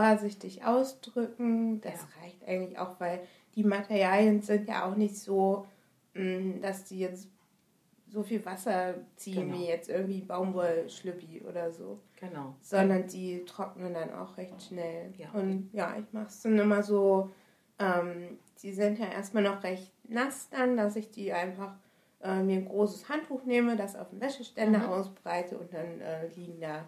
vorsichtig 0.00 0.64
ausdrücken. 0.64 1.80
Das 1.80 1.94
Ja. 1.94 2.22
reicht 2.22 2.46
eigentlich 2.46 2.78
auch, 2.78 2.98
weil 3.00 3.20
die 3.54 3.64
Materialien 3.64 4.42
sind 4.42 4.68
ja 4.68 4.84
auch 4.90 4.96
nicht 4.96 5.16
so, 5.16 5.66
mh, 6.14 6.60
dass 6.60 6.84
die 6.84 6.98
jetzt 7.00 7.28
so 8.08 8.22
viel 8.22 8.44
Wasser 8.44 8.94
ziehen 9.16 9.48
Genau. 9.48 9.58
wie 9.58 9.66
jetzt 9.66 9.88
irgendwie 9.88 10.20
Baumwollschlüppi 10.20 11.42
oder 11.48 11.72
so. 11.72 11.98
Genau. 12.20 12.54
Sondern 12.60 13.06
die 13.08 13.44
trocknen 13.46 13.94
dann 13.94 14.12
auch 14.12 14.36
recht 14.36 14.62
schnell. 14.62 15.12
Ja. 15.18 15.30
Und 15.32 15.70
ja, 15.72 15.96
ich 15.98 16.12
mache 16.12 16.28
es 16.28 16.40
dann 16.42 16.58
immer 16.58 16.82
so, 16.82 17.30
ähm, 17.78 18.38
die 18.62 18.72
sind 18.72 18.98
ja 18.98 19.06
erstmal 19.06 19.42
noch 19.42 19.62
recht 19.64 19.92
nass 20.08 20.48
dann, 20.50 20.76
dass 20.76 20.96
ich 20.96 21.10
die 21.10 21.32
einfach 21.32 21.74
äh, 22.22 22.42
mir 22.42 22.56
ein 22.58 22.64
großes 22.68 23.08
Handtuch 23.08 23.44
nehme, 23.44 23.76
das 23.76 23.96
auf 23.96 24.08
dem 24.10 24.20
Wäscheständer 24.20 24.78
Mhm. 24.80 24.88
ausbreite 24.88 25.58
und 25.58 25.72
dann 25.74 26.00
äh, 26.00 26.28
liegen 26.28 26.60
da 26.60 26.84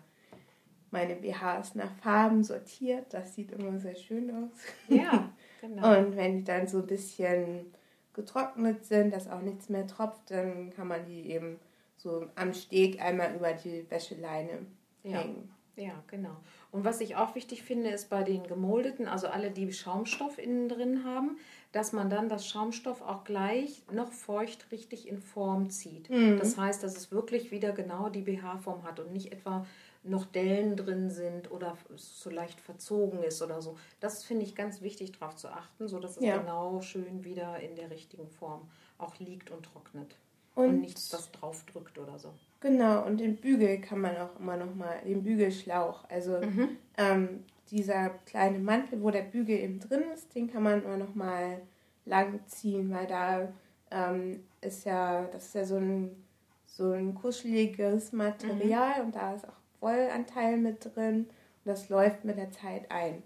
meine 0.91 1.17
BHs 1.17 1.75
nach 1.75 1.91
Farben 2.03 2.43
sortiert. 2.45 3.07
Das 3.13 3.35
sieht 3.35 3.53
immer 3.53 3.79
sehr 3.79 3.97
schön 3.97 4.31
aus. 4.31 4.51
Ja, 4.89 5.31
genau. 5.61 5.99
Und 5.99 6.17
wenn 6.17 6.39
die 6.39 6.45
dann 6.45 6.67
so 6.67 6.79
ein 6.79 6.87
bisschen 6.87 7.67
getrocknet 8.15 8.85
sind, 8.85 9.13
dass 9.15 9.29
auch 9.31 9.41
nichts 9.43 9.69
mehr 9.69 9.87
tropft, 9.87 10.31
dann 10.31 10.71
kann 10.75 10.89
man 10.89 11.05
die 11.07 11.31
eben 11.31 11.59
so 11.97 12.27
am 12.35 12.53
Steg 12.55 13.01
einmal 13.01 13.35
über 13.35 13.53
die 13.53 13.89
Wäscheleine 13.91 14.67
Ja. 15.03 15.19
hängen. 15.19 15.51
Ja, 15.77 15.93
genau. 16.09 16.37
Und 16.73 16.85
was 16.85 17.01
ich 17.01 17.15
auch 17.15 17.37
wichtig 17.37 17.63
finde, 17.63 17.91
ist 17.91 18.11
bei 18.11 18.25
den 18.25 18.43
gemoldeten, 18.49 19.07
also 19.07 19.29
alle, 19.29 19.53
die 19.53 19.73
Schaumstoff 19.73 20.37
innen 20.39 20.69
drin 20.69 21.05
haben, 21.05 21.39
dass 21.71 21.93
man 21.93 22.11
dann 22.11 22.29
das 22.29 22.49
Schaumstoff 22.49 23.01
auch 23.01 23.23
gleich 23.23 23.85
noch 23.93 24.11
feucht 24.11 24.73
richtig 24.73 25.07
in 25.07 25.21
Form 25.21 25.71
zieht. 25.71 26.11
Mhm. 26.11 26.37
Das 26.37 26.59
heißt, 26.59 26.83
dass 26.83 26.97
es 26.97 27.13
wirklich 27.13 27.53
wieder 27.53 27.71
genau 27.71 28.09
die 28.09 28.23
BH-Form 28.23 28.83
hat 28.83 28.99
und 28.99 29.13
nicht 29.13 29.31
etwa 29.31 29.65
noch 30.05 30.25
Dellen 30.27 30.77
drin 30.77 31.11
sind 31.11 31.51
oder 31.51 31.77
es 31.95 32.21
so 32.21 32.31
leicht 32.31 32.61
verzogen 32.61 33.23
ist 33.23 33.43
oder 33.43 33.61
so. 33.61 33.77
Das 34.01 34.25
finde 34.25 34.45
ich 34.45 34.55
ganz 34.55 34.81
wichtig, 34.81 35.13
darauf 35.13 35.37
zu 35.37 35.49
achten, 35.49 35.89
sodass 35.89 36.17
es 36.17 36.23
Ja. 36.25 36.39
genau 36.39 36.81
schön 36.81 37.25
wieder 37.25 37.59
in 37.61 37.75
der 37.77 37.91
richtigen 37.91 38.29
Form 38.29 38.69
auch 38.97 39.19
liegt 39.19 39.51
und 39.51 39.65
trocknet. 39.65 40.17
Und, 40.55 40.65
Und 40.67 40.81
nichts, 40.81 41.13
was 41.13 41.31
drauf 41.31 41.65
drückt 41.73 41.99
oder 41.99 42.19
so. 42.19 42.33
Genau, 42.61 43.05
und 43.07 43.19
den 43.19 43.37
Bügel 43.37 43.81
kann 43.81 44.01
man 44.01 44.17
auch 44.17 44.39
immer 44.41 44.57
noch 44.57 44.75
mal, 44.75 44.99
den 45.05 45.23
Bügelschlauch. 45.23 46.05
Also 46.09 46.39
Mhm. 46.41 46.71
ähm, 46.97 47.45
dieser 47.71 48.11
kleine 48.27 48.59
Mantel, 48.59 49.01
wo 49.03 49.11
der 49.11 49.23
Bügel 49.23 49.59
eben 49.59 49.79
drin 49.79 50.03
ist, 50.15 50.35
den 50.35 50.51
kann 50.51 50.63
man 50.65 50.83
immer 50.83 50.97
noch 50.97 51.15
mal 51.15 51.61
lang 52.07 52.41
ziehen, 52.47 52.91
weil 52.91 53.07
da 53.07 53.53
ähm, 53.91 54.43
ist 54.61 54.85
ja, 54.85 55.27
das 55.27 55.47
ist 55.47 55.55
ja 55.55 55.65
so 55.65 55.77
ein, 55.77 56.25
so 56.67 56.93
ein 56.93 57.15
kuscheliges 57.15 58.13
Material 58.13 59.03
und 59.03 59.15
da 59.15 59.35
ist 59.35 59.47
auch 59.47 59.58
Wollanteil 59.81 60.57
mit 60.57 60.85
drin 60.95 61.27
und 61.65 61.67
das 61.67 61.89
läuft 61.89 62.25
mit 62.25 62.37
der 62.39 62.51
Zeit 62.51 62.91
ein. 62.91 63.23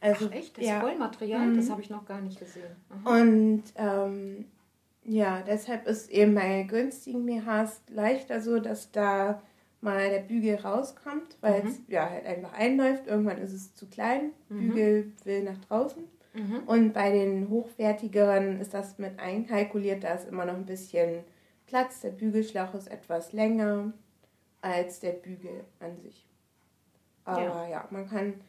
Also, 0.00 0.26
Ach 0.30 0.34
echt? 0.34 0.58
Das 0.58 0.64
ja. 0.66 0.80
Vollmaterial? 0.80 1.46
Mhm. 1.48 1.56
Das 1.56 1.70
habe 1.70 1.80
ich 1.80 1.90
noch 1.90 2.04
gar 2.04 2.20
nicht 2.20 2.38
gesehen. 2.38 2.76
Aha. 2.90 3.18
Und 3.20 3.62
ähm, 3.76 4.46
ja, 5.04 5.42
deshalb 5.46 5.86
ist 5.86 6.10
eben 6.10 6.34
bei 6.34 6.64
günstigen 6.64 7.24
BHs 7.24 7.82
leichter 7.88 8.40
so, 8.40 8.58
dass 8.58 8.90
da 8.92 9.42
mal 9.80 10.10
der 10.10 10.20
Bügel 10.20 10.56
rauskommt, 10.56 11.36
weil 11.40 11.62
Mhm. 11.62 11.68
es 11.68 11.80
ja 11.88 12.10
halt 12.10 12.26
einfach 12.26 12.52
einläuft. 12.54 13.06
Irgendwann 13.06 13.38
ist 13.38 13.52
es 13.52 13.74
zu 13.74 13.86
klein, 13.88 14.32
Mhm. 14.48 14.68
Bügel 14.68 15.12
will 15.24 15.42
nach 15.44 15.58
draußen. 15.58 16.02
Mhm. 16.34 16.58
Und 16.66 16.92
bei 16.92 17.10
den 17.10 17.48
hochwertigeren 17.48 18.60
ist 18.60 18.74
das 18.74 18.98
mit 18.98 19.18
einkalkuliert, 19.18 20.04
da 20.04 20.14
ist 20.14 20.28
immer 20.28 20.44
noch 20.44 20.54
ein 20.54 20.66
bisschen 20.66 21.24
Platz. 21.66 22.00
Der 22.00 22.10
Bügelschlauch 22.10 22.74
ist 22.74 22.88
etwas 22.88 23.32
länger 23.32 23.92
als 24.60 25.00
der 25.00 25.12
Bügel 25.12 25.64
an 25.80 25.98
sich. 26.00 26.26
Aber 27.24 27.66
ja, 27.68 27.86
man 27.90 28.08
kann 28.08 28.40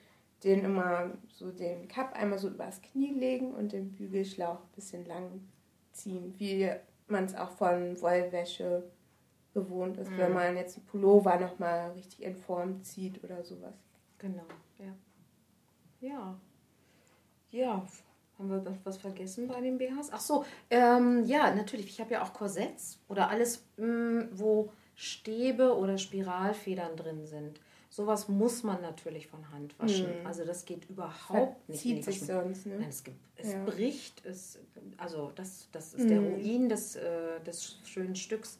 den 0.43 0.63
immer 0.65 1.11
so 1.29 1.51
den 1.51 1.87
Cup 1.87 2.13
einmal 2.13 2.37
so 2.37 2.49
übers 2.49 2.81
Knie 2.81 3.13
legen 3.13 3.53
und 3.53 3.71
den 3.73 3.91
Bügelschlauch 3.91 4.59
ein 4.59 4.71
bisschen 4.75 5.05
lang 5.05 5.41
ziehen, 5.93 6.35
wie 6.37 6.69
man 7.07 7.25
es 7.25 7.35
auch 7.35 7.49
von 7.49 7.99
Wollwäsche 8.01 8.83
gewohnt 9.53 9.97
ist, 9.97 10.15
wenn 10.15 10.29
Mhm. 10.29 10.33
man 10.35 10.55
jetzt 10.55 10.77
einen 10.77 10.85
Pullover 10.85 11.39
nochmal 11.39 11.91
richtig 11.91 12.21
in 12.21 12.35
Form 12.35 12.83
zieht 12.83 13.23
oder 13.23 13.43
sowas. 13.43 13.73
Genau, 14.19 14.45
ja. 14.77 14.93
Ja. 15.99 16.39
Ja, 17.49 17.87
haben 18.37 18.49
wir 18.49 18.77
was 18.83 18.97
vergessen 18.97 19.47
bei 19.47 19.59
den 19.61 19.77
BHs? 19.79 20.09
Ach 20.11 20.19
so, 20.19 20.45
ähm, 20.69 21.23
ja, 21.25 21.55
natürlich. 21.55 21.87
Ich 21.87 21.99
habe 21.99 22.13
ja 22.13 22.23
auch 22.23 22.33
Korsetts 22.33 22.99
oder 23.07 23.29
alles, 23.29 23.65
mh, 23.77 24.27
wo 24.33 24.71
Stäbe 24.97 25.77
oder 25.77 25.97
Spiralfedern 25.97 26.95
drin 26.97 27.25
sind. 27.25 27.59
Sowas 27.89 28.27
muss 28.27 28.63
man 28.63 28.81
natürlich 28.81 29.27
von 29.27 29.49
Hand 29.51 29.77
waschen. 29.79 30.07
Mhm. 30.21 30.25
Also 30.27 30.43
das 30.43 30.65
geht 30.65 30.89
überhaupt 30.89 31.69
nicht 31.69 31.85
in 31.85 31.91
Zieht 31.91 31.97
die 31.99 32.03
sich 32.11 32.21
Waschmaschine. 32.23 32.43
sonst, 32.53 32.65
ne? 32.65 32.75
Nein, 32.79 32.89
es, 32.89 33.03
gibt, 33.03 33.17
es 33.37 33.53
Ja. 33.53 33.63
bricht, 33.63 34.25
es, 34.25 34.59
also 34.97 35.31
das, 35.35 35.69
das 35.71 35.93
ist 35.93 36.09
der 36.09 36.19
Mhm. 36.19 36.27
Ruin 36.33 36.69
des, 36.69 36.95
äh, 36.97 37.39
des 37.45 37.79
schönen 37.85 38.15
Stücks. 38.15 38.57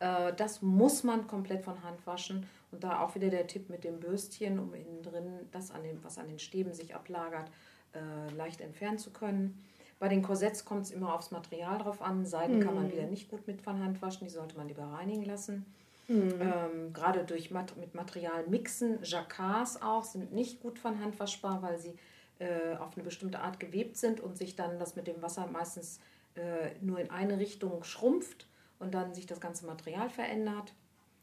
Äh, 0.00 0.32
das 0.34 0.60
muss 0.62 1.04
man 1.04 1.28
komplett 1.28 1.62
von 1.62 1.82
Hand 1.84 2.04
waschen. 2.06 2.46
Und 2.72 2.82
da 2.82 3.00
auch 3.00 3.14
wieder 3.14 3.28
der 3.30 3.46
Tipp 3.46 3.68
mit 3.70 3.84
dem 3.84 4.00
Bürstchen, 4.00 4.58
um 4.58 4.74
innen 4.74 5.02
drin 5.02 5.38
das, 5.52 5.70
an 5.70 5.82
den, 5.84 6.02
was 6.02 6.18
an 6.18 6.26
den 6.28 6.40
Stäben 6.40 6.72
sich 6.72 6.94
ablagert, 6.96 7.48
äh, 7.94 8.34
leicht 8.34 8.60
entfernen 8.60 8.98
zu 8.98 9.10
können. 9.12 9.62
Bei 9.98 10.08
den 10.08 10.22
Korsetts 10.22 10.64
kommt 10.64 10.82
es 10.82 10.90
immer 10.90 11.14
aufs 11.14 11.30
Material 11.30 11.78
drauf 11.78 12.02
an. 12.02 12.26
Seiden 12.26 12.60
kann 12.60 12.74
man 12.74 12.86
Mhm. 12.88 12.92
wieder 12.92 13.06
nicht 13.06 13.28
gut 13.30 13.46
mit 13.46 13.62
von 13.62 13.82
Hand 13.82 14.02
waschen, 14.02 14.26
die 14.26 14.32
sollte 14.32 14.56
man 14.56 14.68
lieber 14.68 14.84
reinigen 14.84 15.24
lassen. 15.24 15.64
Mhm. 16.08 16.34
Ähm, 16.40 16.92
gerade 16.92 17.24
durch 17.24 17.50
Mat 17.50 17.76
mit 17.78 17.94
Material 17.94 18.46
mixen, 18.48 18.98
Jacquards 19.02 19.80
auch, 19.80 20.04
sind 20.04 20.32
nicht 20.32 20.60
gut 20.60 20.78
von 20.78 21.00
Hand 21.00 21.18
waschbar, 21.18 21.62
weil 21.62 21.78
sie 21.78 21.94
äh, 22.40 22.76
auf 22.76 22.94
eine 22.96 23.04
bestimmte 23.04 23.38
Art 23.38 23.60
gewebt 23.60 23.96
sind 23.96 24.20
und 24.20 24.36
sich 24.36 24.56
dann 24.56 24.78
das 24.78 24.96
mit 24.96 25.06
dem 25.06 25.22
Wasser 25.22 25.46
meistens 25.46 26.00
äh, 26.36 26.70
nur 26.80 26.98
in 26.98 27.10
eine 27.10 27.38
Richtung 27.38 27.84
schrumpft 27.84 28.48
und 28.80 28.92
dann 28.92 29.14
sich 29.14 29.24
das 29.26 29.40
ganze 29.40 29.64
Material 29.66 30.10
verändert. 30.10 30.74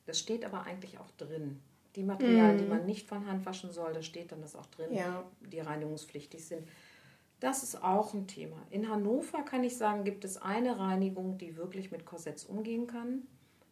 Das 0.07 0.17
steht 0.17 0.45
aber 0.45 0.63
eigentlich 0.63 0.97
auch 0.99 1.11
drin. 1.17 1.59
Die 1.97 2.03
Materialien, 2.03 2.57
die 2.57 2.63
Mhm. 2.63 2.69
man 2.69 2.85
nicht 2.85 3.07
von 3.09 3.27
Hand 3.27 3.45
waschen 3.45 3.71
soll, 3.71 3.91
da 3.93 4.01
steht 4.01 4.31
dann 4.31 4.41
das 4.41 4.55
auch 4.55 4.65
drin, 4.67 4.93
Ja. 4.93 5.23
die 5.41 5.59
reinigungspflichtig 5.59 6.43
sind. 6.45 6.65
Das 7.41 7.63
ist 7.63 7.83
auch 7.83 8.13
ein 8.13 8.27
Thema. 8.27 8.55
In 8.69 8.87
Hannover 8.87 9.41
kann 9.41 9.63
ich 9.63 9.75
sagen, 9.75 10.03
gibt 10.03 10.23
es 10.25 10.37
eine 10.37 10.77
Reinigung, 10.77 11.39
die 11.39 11.57
wirklich 11.57 11.91
mit 11.91 12.05
Korsetts 12.05 12.45
umgehen 12.45 12.85
kann, 12.85 13.23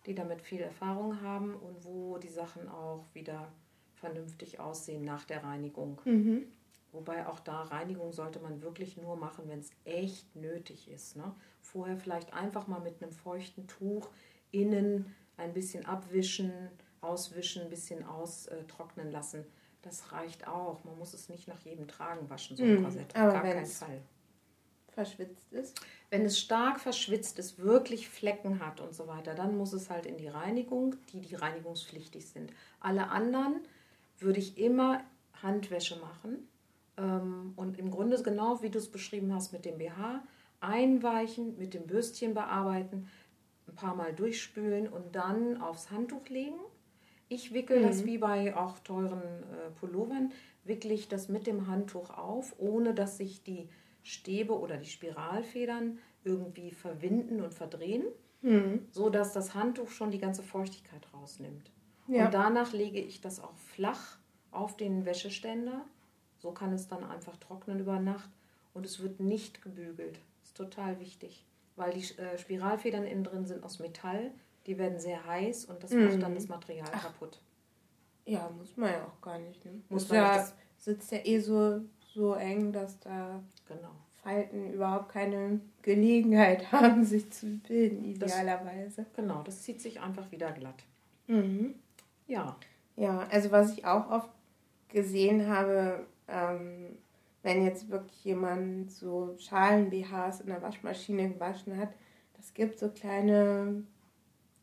die 0.08 0.16
damit 0.16 0.42
viel 0.42 0.60
Erfahrung 0.60 1.22
haben 1.22 1.54
und 1.54 1.86
wo 1.86 2.18
die 2.18 2.30
Sachen 2.30 2.68
auch 2.68 3.06
wieder 3.14 3.52
vernünftig 3.94 4.60
aussehen 4.60 5.06
nach 5.06 5.24
der 5.24 5.44
Reinigung. 5.44 6.02
Mhm. 6.04 6.48
Wobei 6.92 7.28
auch 7.28 7.40
da 7.40 7.62
Reinigung 7.62 8.12
sollte 8.12 8.40
man 8.40 8.64
wirklich 8.64 8.98
nur 8.98 9.16
machen, 9.16 9.48
wenn 9.48 9.60
es 9.60 9.70
echt 9.86 10.36
nötig 10.36 10.90
ist. 10.90 11.16
Ne? 11.16 11.36
Vorher 11.62 11.98
vielleicht 11.98 12.34
einfach 12.34 12.66
mal 12.66 12.82
mit 12.82 13.04
einem 13.04 13.12
feuchten 13.12 13.68
Tuch 13.68 14.10
innen 14.50 15.16
ein 15.38 15.54
bisschen 15.54 15.86
abwischen, 15.86 16.52
auswischen, 17.02 17.62
ein 17.62 17.70
bisschen 17.70 18.04
austrocknen 18.04 19.12
lassen. 19.12 19.46
Das 19.82 20.12
reicht 20.12 20.48
auch. 20.48 20.84
Man 20.84 20.98
muss 20.98 21.14
es 21.14 21.30
nicht 21.30 21.48
nach 21.48 21.60
jedem 21.62 21.88
Tragen 21.88 22.30
waschen, 22.30 22.58
so 22.58 22.64
ein 22.64 22.76
Mhm, 22.76 22.84
Korsett. 22.84 23.16
Auf 23.16 23.22
aber 23.22 23.32
gar 23.34 23.42
keinen 23.44 23.66
Fall. 23.66 24.02
Verschwitzt 24.90 25.54
ist. 25.54 25.80
Wenn 26.10 26.26
es 26.26 26.40
stark 26.40 26.80
verschwitzt 26.82 27.40
ist, 27.40 27.60
wirklich 27.60 28.10
Flecken 28.10 28.60
hat 28.66 28.82
und 28.82 28.94
so 28.94 29.08
weiter, 29.08 29.36
dann 29.36 29.56
muss 29.58 29.72
es 29.72 29.90
halt 29.90 30.06
in 30.06 30.18
die 30.18 30.28
Reinigung, 30.28 30.96
die 31.14 31.22
die 31.22 31.36
reinigungspflichtig 31.36 32.28
sind. 32.28 32.52
Alle 32.82 33.10
anderen 33.10 33.62
würde 34.18 34.40
ich 34.40 34.58
immer 34.58 35.02
Handwäsche 35.42 35.98
machen 36.00 36.50
ähm, 36.98 37.54
und 37.56 37.78
im 37.78 37.92
Grunde 37.92 38.22
genau 38.22 38.62
wie 38.62 38.70
du 38.70 38.80
es 38.80 38.92
beschrieben 38.92 39.34
hast 39.34 39.54
mit 39.54 39.64
dem 39.64 39.78
BH, 39.78 40.22
einweichen, 40.60 41.58
mit 41.58 41.74
dem 41.74 41.88
Bürstchen 41.88 42.34
bearbeiten, 42.34 43.08
ein 43.68 43.76
paar 43.76 43.96
Mal 43.96 44.14
durchspülen 44.14 44.90
und 44.90 45.16
dann 45.16 45.62
aufs 45.62 45.92
Handtuch 45.92 46.28
legen. 46.28 46.60
Ich 47.30 47.54
wickel 47.54 47.82
das 47.84 48.02
Mhm. 48.02 48.06
wie 48.08 48.18
bei 48.18 48.56
auch 48.56 48.80
teuren 48.80 49.22
äh, 49.22 49.70
Pullovern, 49.80 50.32
wickle 50.66 50.94
ich 50.94 51.08
das 51.08 51.30
mit 51.30 51.48
dem 51.48 51.68
Handtuch 51.68 52.10
auf, 52.10 52.56
ohne 52.58 52.94
dass 52.94 53.18
sich 53.18 53.44
die 53.44 53.70
Stäbe 54.04 54.58
oder 54.60 54.78
die 54.78 54.90
Spiralfedern 54.90 56.00
irgendwie 56.24 56.72
verwinden 56.72 57.42
und 57.42 57.54
verdrehen, 57.54 58.04
Mhm. 58.42 58.88
so 58.92 59.10
dass 59.10 59.32
das 59.34 59.54
Handtuch 59.54 59.90
schon 59.90 60.12
die 60.12 60.18
ganze 60.18 60.42
Feuchtigkeit 60.44 61.08
rausnimmt. 61.14 61.72
Ja. 62.08 62.26
Und 62.26 62.34
danach 62.34 62.74
lege 62.74 63.00
ich 63.00 63.22
das 63.22 63.40
auch 63.40 63.56
flach 63.58 64.18
auf 64.52 64.76
den 64.78 65.06
Wäscheständer 65.06 65.86
So 66.42 66.52
kann 66.54 66.72
es 66.72 66.88
dann 66.88 67.04
einfach 67.04 67.36
trocknen 67.36 67.82
über 67.82 68.00
Nacht 68.00 68.30
und 68.74 68.86
es 68.86 69.02
wird 69.02 69.20
nicht 69.20 69.62
gebügelt. 69.62 70.16
Das 70.40 70.48
ist 70.52 70.58
total 70.58 70.98
wichtig, 71.02 71.46
weil 71.76 71.92
die 71.94 72.18
äh, 72.18 72.38
Spiralfedern 72.38 73.04
innen 73.04 73.26
drin 73.26 73.46
sind 73.46 73.62
aus 73.62 73.80
Metall, 73.80 74.32
die 74.70 74.78
werden 74.78 75.00
sehr 75.00 75.26
heiß 75.26 75.66
und 75.66 75.84
das 75.84 75.92
macht 75.92 76.22
dann 76.22 76.36
das 76.36 76.48
Material 76.48 76.88
Ach. 76.94 77.02
kaputt. 77.04 77.42
Ja, 78.26 78.50
muss 78.56 78.78
man 78.78 78.92
ja 78.92 79.04
auch 79.06 79.20
gar 79.20 79.40
nicht. 79.40 79.66
Ne? 79.66 79.82
Muss 79.90 80.04
Ist 80.04 80.10
man 80.10 80.18
ja, 80.20 80.36
das- 80.38 80.54
sitzt 80.78 81.12
ja 81.12 81.18
eh 81.24 81.40
so, 81.40 81.82
so 82.14 82.36
eng, 82.36 82.72
dass 82.72 83.00
da 83.00 83.42
Genau. 83.68 83.90
Falten 84.22 84.72
überhaupt 84.74 85.10
keine 85.10 85.60
Gelegenheit 85.82 86.72
haben, 86.72 87.04
sich 87.04 87.32
zu 87.32 87.48
bilden, 87.68 88.04
Das- 88.20 88.32
idealerweise. 88.32 89.06
Genau, 89.16 89.42
das 89.44 89.64
zieht 89.64 89.82
sich 89.82 90.00
einfach 90.00 90.32
wieder 90.32 90.52
glatt. 90.52 90.84
Mhm. 91.28 91.74
Ja. 92.28 92.56
Ja, 92.96 93.28
also 93.32 93.50
was 93.52 93.74
ich 93.74 93.86
auch 93.86 94.10
oft 94.12 94.30
gesehen 94.90 95.48
habe, 95.48 96.06
ähm, 96.28 96.98
wenn 97.42 97.64
jetzt 97.64 97.90
wirklich 97.90 98.24
jemand 98.26 98.92
so 98.92 99.36
Schalen-BHs 99.40 100.42
in 100.42 100.48
der 100.48 100.62
Waschmaschine 100.62 101.30
gewaschen 101.30 101.78
hat, 101.78 101.90
das 102.36 102.54
gibt 102.54 102.78
so 102.78 102.90
kleine, 102.90 103.84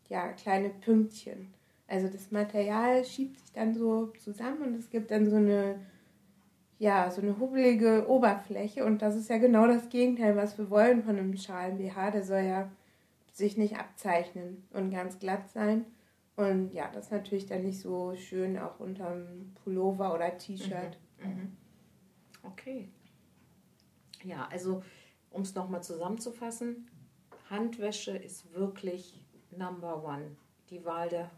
ja, 0.08 0.32
kleine 0.32 0.70
Pünktchen. 0.70 1.52
Also 1.88 2.08
das 2.08 2.30
Material 2.30 3.04
schiebt 3.04 3.38
sich 3.38 3.52
dann 3.52 3.74
so 3.74 4.06
zusammen 4.18 4.62
und 4.62 4.74
es 4.74 4.90
gibt 4.90 5.10
dann 5.10 5.28
so 5.30 5.36
eine, 5.36 5.80
ja, 6.78 7.10
so 7.10 7.22
eine 7.22 7.38
hubbelige 7.38 8.08
Oberfläche 8.08 8.84
und 8.84 9.02
das 9.02 9.14
ist 9.14 9.30
ja 9.30 9.38
genau 9.38 9.66
das 9.66 9.88
Gegenteil, 9.88 10.36
was 10.36 10.58
wir 10.58 10.68
wollen 10.68 11.02
von 11.04 11.16
einem 11.16 11.36
Schalen-BH. 11.36 12.10
Der 12.10 12.24
soll 12.24 12.40
ja 12.40 12.70
sich 13.32 13.56
nicht 13.56 13.78
abzeichnen 13.78 14.64
und 14.72 14.90
ganz 14.90 15.18
glatt 15.18 15.48
sein. 15.50 15.84
Und 16.36 16.74
ja, 16.74 16.90
das 16.92 17.06
ist 17.06 17.12
natürlich 17.12 17.46
dann 17.46 17.62
nicht 17.62 17.80
so 17.80 18.14
schön 18.16 18.58
auch 18.58 18.80
unterm 18.80 19.54
Pullover 19.62 20.14
oder 20.14 20.36
T-Shirt. 20.36 20.98
Mhm. 21.22 21.56
Okay. 22.42 22.88
Ja, 24.22 24.48
also 24.50 24.82
um 25.30 25.42
es 25.42 25.54
nochmal 25.54 25.82
zusammenzufassen, 25.82 26.88
Handwäsche 27.48 28.16
ist 28.16 28.52
wirklich 28.52 29.25
Number 29.58 30.02
One. 30.04 30.36
Die 30.70 30.84
Wahl 30.84 31.08
der, 31.08 31.30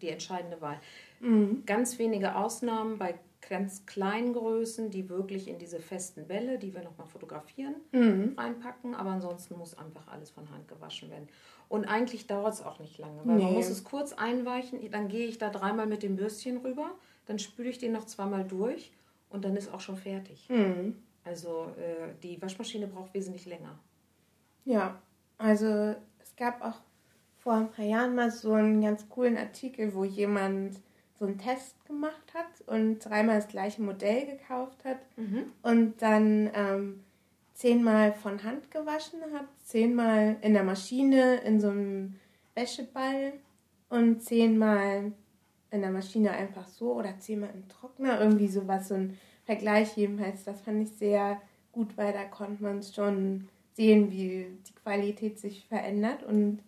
die 0.00 0.08
entscheidende 0.08 0.60
Wahl. 0.60 0.80
Mhm. 1.20 1.64
Ganz 1.66 1.98
wenige 1.98 2.36
Ausnahmen 2.36 2.98
bei 2.98 3.14
ganz 3.48 3.84
kleinen 3.86 4.32
Größen, 4.32 4.90
die 4.90 5.08
wirklich 5.08 5.48
in 5.48 5.58
diese 5.58 5.80
festen 5.80 6.26
Bälle, 6.26 6.58
die 6.58 6.72
wir 6.74 6.82
nochmal 6.82 7.06
fotografieren, 7.08 7.74
Mhm. 7.92 8.34
reinpacken. 8.38 8.94
Aber 8.94 9.10
ansonsten 9.10 9.56
muss 9.58 9.76
einfach 9.76 10.06
alles 10.08 10.30
von 10.30 10.48
Hand 10.50 10.68
gewaschen 10.68 11.10
werden. 11.10 11.28
Und 11.68 11.86
eigentlich 11.86 12.26
dauert 12.26 12.54
es 12.54 12.62
auch 12.62 12.78
nicht 12.78 12.98
lange, 12.98 13.18
weil 13.18 13.38
man 13.38 13.50
Nee. 13.50 13.52
muss 13.52 13.68
es 13.68 13.82
kurz 13.84 14.12
einweichen. 14.12 14.78
Dann 14.90 15.08
gehe 15.08 15.26
ich 15.26 15.38
da 15.38 15.50
dreimal 15.50 15.86
mit 15.86 16.02
dem 16.02 16.16
Bürstchen 16.16 16.58
rüber, 16.58 16.90
dann 17.26 17.38
spüle 17.38 17.68
ich 17.70 17.78
den 17.78 17.92
noch 17.92 18.04
zweimal 18.04 18.44
durch 18.44 18.92
und 19.30 19.44
dann 19.44 19.56
ist 19.56 19.72
auch 19.72 19.80
schon 19.80 19.96
fertig. 19.96 20.48
Mhm. 20.48 20.96
Also 21.24 21.66
äh, 21.78 22.14
die 22.22 22.40
Waschmaschine 22.42 22.86
braucht 22.86 23.14
wesentlich 23.14 23.46
länger. 23.46 23.78
Ja, 24.64 25.00
also 25.38 25.94
es 26.20 26.36
gab 26.36 26.62
auch 26.62 26.80
vor 27.42 27.54
ein 27.54 27.70
paar 27.70 27.84
Jahren 27.84 28.14
mal 28.14 28.30
so 28.30 28.52
einen 28.52 28.80
ganz 28.80 29.08
coolen 29.08 29.36
Artikel, 29.36 29.94
wo 29.94 30.04
jemand 30.04 30.76
so 31.18 31.26
einen 31.26 31.38
Test 31.38 31.84
gemacht 31.86 32.34
hat 32.34 32.66
und 32.66 33.00
dreimal 33.00 33.36
das 33.36 33.48
gleiche 33.48 33.82
Modell 33.82 34.26
gekauft 34.26 34.84
hat 34.84 34.98
und 35.62 36.00
dann 36.00 36.50
ähm, 36.54 37.04
zehnmal 37.54 38.12
von 38.12 38.42
Hand 38.42 38.70
gewaschen 38.70 39.20
hat, 39.32 39.46
zehnmal 39.64 40.36
in 40.40 40.52
der 40.52 40.64
Maschine 40.64 41.36
in 41.42 41.60
so 41.60 41.68
einem 41.68 42.14
Wäscheball 42.54 43.34
und 43.88 44.22
zehnmal 44.22 45.12
in 45.70 45.80
der 45.80 45.90
Maschine 45.90 46.32
einfach 46.32 46.68
so 46.68 46.94
oder 46.94 47.18
zehnmal 47.18 47.50
im 47.54 47.68
Trockner, 47.68 48.20
irgendwie 48.20 48.48
sowas, 48.48 48.88
so 48.88 48.94
ein 48.94 49.18
Vergleich 49.44 49.96
jedenfalls. 49.96 50.44
Das 50.44 50.60
fand 50.60 50.82
ich 50.82 50.96
sehr 50.96 51.40
gut, 51.72 51.96
weil 51.96 52.12
da 52.12 52.24
konnte 52.24 52.62
man 52.62 52.82
schon 52.82 53.48
sehen, 53.74 54.10
wie 54.10 54.46
die 54.66 54.74
Qualität 54.82 55.38
sich 55.38 55.66
verändert 55.66 56.22
und 56.22 56.60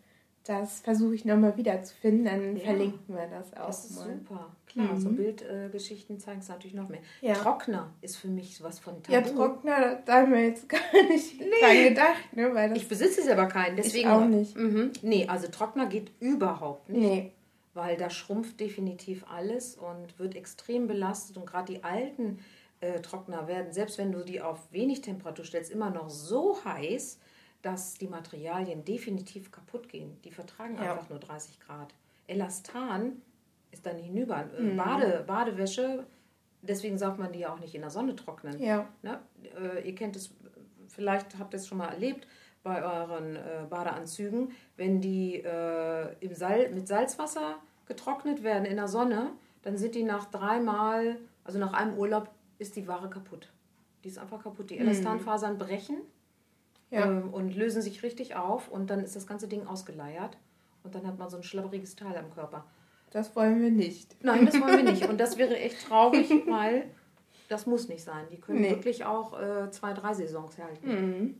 das 0.47 0.81
versuche 0.81 1.15
ich 1.15 1.25
nochmal 1.25 1.57
wieder 1.57 1.83
zu 1.83 1.95
finden, 1.95 2.25
dann 2.27 2.57
Ja. 2.57 2.65
verlinken 2.65 3.15
wir 3.17 3.27
das 3.29 3.53
auch 3.55 3.67
Das 3.67 3.85
ist 3.91 3.97
mal. 3.97 4.15
super. 4.15 4.47
Klar, 4.67 4.93
Mhm. 4.95 5.01
so 5.01 5.09
Bildgeschichten 5.11 6.19
zeigen 6.19 6.41
es 6.41 6.49
natürlich 6.49 6.75
noch 6.75 6.89
mehr. 6.89 7.01
Ja. 7.21 7.35
Trockner 7.35 7.93
ist 8.03 8.17
für 8.17 8.29
mich 8.29 8.63
was 8.63 8.79
von 8.79 9.03
Tabu. 9.03 9.13
Ja, 9.13 9.21
Trockner, 9.23 10.03
da 10.05 10.13
haben 10.23 10.33
wir 10.33 10.45
jetzt 10.45 10.69
gar 10.69 10.81
nicht 11.09 11.41
dran 11.41 11.85
gedacht, 11.85 12.33
ne? 12.37 12.53
Weil 12.55 12.71
das 12.71 12.79
Ich 12.79 12.89
besitze 12.89 13.23
selber 13.23 13.47
keinen, 13.47 13.77
deswegen. 13.77 14.09
auch 14.09 14.25
nicht. 14.27 14.57
Mhm. 14.57 14.93
Nee, 15.03 15.27
also 15.29 15.49
Trockner 15.49 15.87
geht 15.87 16.11
überhaupt 16.21 16.89
nicht. 16.89 17.01
Nee. 17.03 17.33
weil 17.77 17.97
da 17.97 18.09
schrumpft 18.09 18.61
definitiv 18.61 19.25
alles 19.29 19.75
und 19.75 20.17
wird 20.21 20.37
extrem 20.37 20.87
belastet 20.87 21.37
und 21.37 21.45
gerade 21.45 21.73
die 21.73 21.83
alten 21.83 22.39
äh, 22.81 23.01
Trockner 23.01 23.49
werden, 23.49 23.73
selbst 23.73 23.99
wenn 23.99 24.13
du 24.13 24.21
die 24.21 24.41
auf 24.41 24.61
wenig 24.71 25.01
Temperatur 25.01 25.45
stellst, 25.45 25.73
immer 25.73 25.91
noch 25.91 26.09
so 26.09 26.57
heiß, 26.65 27.19
dass 27.65 27.95
die 27.95 28.09
Materialien 28.09 28.85
definitiv 28.85 29.51
kaputt 29.51 29.89
gehen. 29.89 30.19
Die 30.25 30.31
vertragen 30.31 30.77
Ja. 30.77 30.93
einfach 30.93 31.09
nur 31.09 31.19
30 31.19 31.61
Grad. 31.61 31.95
Elastan 32.27 33.23
ist 33.71 33.87
dann 33.87 33.97
hinüber. 33.97 34.45
Äh, 34.59 34.63
Mhm. 34.63 34.77
Bade, 34.77 35.25
Badewäsche, 35.27 36.07
deswegen 36.63 36.99
sagt 36.99 37.19
man 37.19 37.33
die 37.33 37.41
ja 37.41 37.53
auch 37.53 37.61
nicht 37.61 37.75
in 37.75 37.81
der 37.81 37.91
Sonne 37.91 38.15
trocknen. 38.17 38.61
Ja. 38.63 38.87
Ne? 39.03 39.19
Äh, 39.59 39.89
ihr 39.89 39.95
kennt 39.95 40.15
es, 40.17 40.35
vielleicht 40.89 41.39
habt 41.39 41.55
ihr 41.55 41.59
es 41.59 41.67
schon 41.67 41.79
mal 41.79 41.89
erlebt 41.89 42.27
bei 42.63 42.83
euren 42.83 43.37
äh, 43.37 43.67
Badeanzügen, 43.69 44.53
wenn 44.77 45.01
die 45.01 45.37
äh, 45.43 46.15
im 46.21 46.35
Sal 46.35 46.71
mit 46.71 46.87
Salzwasser 46.89 47.57
getrocknet 47.87 48.43
werden 48.43 48.65
in 48.65 48.77
der 48.77 48.89
Sonne, 48.89 49.33
dann 49.63 49.77
sind 49.77 49.95
die 49.95 50.03
nach 50.03 50.31
dreimal, 50.31 51.19
also 51.45 51.59
nach 51.59 51.73
einem 51.73 51.97
Urlaub, 51.99 52.31
ist 52.59 52.77
die 52.77 52.87
Ware 52.87 53.09
kaputt. 53.11 53.51
Die 54.03 54.09
ist 54.09 54.19
einfach 54.19 54.43
kaputt. 54.43 54.71
Die 54.71 54.79
Elastanfasern 54.79 55.59
brechen 55.59 55.97
Ja. 56.95 57.07
ähm, 57.07 57.33
und 57.35 57.55
lösen 57.57 57.83
sich 57.83 58.03
richtig 58.03 58.37
auf 58.37 58.69
und 58.71 58.89
dann 58.91 59.01
ist 59.01 59.17
das 59.17 59.27
ganze 59.27 59.49
Ding 59.49 59.67
ausgeleiert 59.67 60.37
und 60.83 60.95
dann 60.95 61.07
hat 61.07 61.19
man 61.19 61.29
so 61.29 61.37
ein 61.37 61.43
schlabberiges 61.43 61.97
Teil 61.97 62.17
am 62.17 62.31
Körper. 62.33 62.65
Das 63.11 63.35
wollen 63.37 63.61
wir 63.61 63.71
nicht. 63.71 64.17
Nein, 64.25 64.47
das 64.47 64.61
wollen 64.61 64.85
wir 64.85 64.91
nicht. 64.93 65.09
Und 65.09 65.19
das 65.21 65.39
wäre 65.39 65.57
echt 65.57 65.87
traurig, 65.87 66.29
weil 66.47 66.91
das 67.49 67.67
muss 67.67 67.89
nicht 67.89 68.03
sein. 68.03 68.27
Die 68.31 68.41
können 68.41 68.61
Nee. 68.63 68.71
wirklich 68.71 69.05
auch 69.05 69.39
äh, 69.41 69.71
zwei, 69.71 69.93
drei 69.93 70.15
Saisons 70.15 70.59
halten. 70.59 70.89
Mhm. 70.89 71.35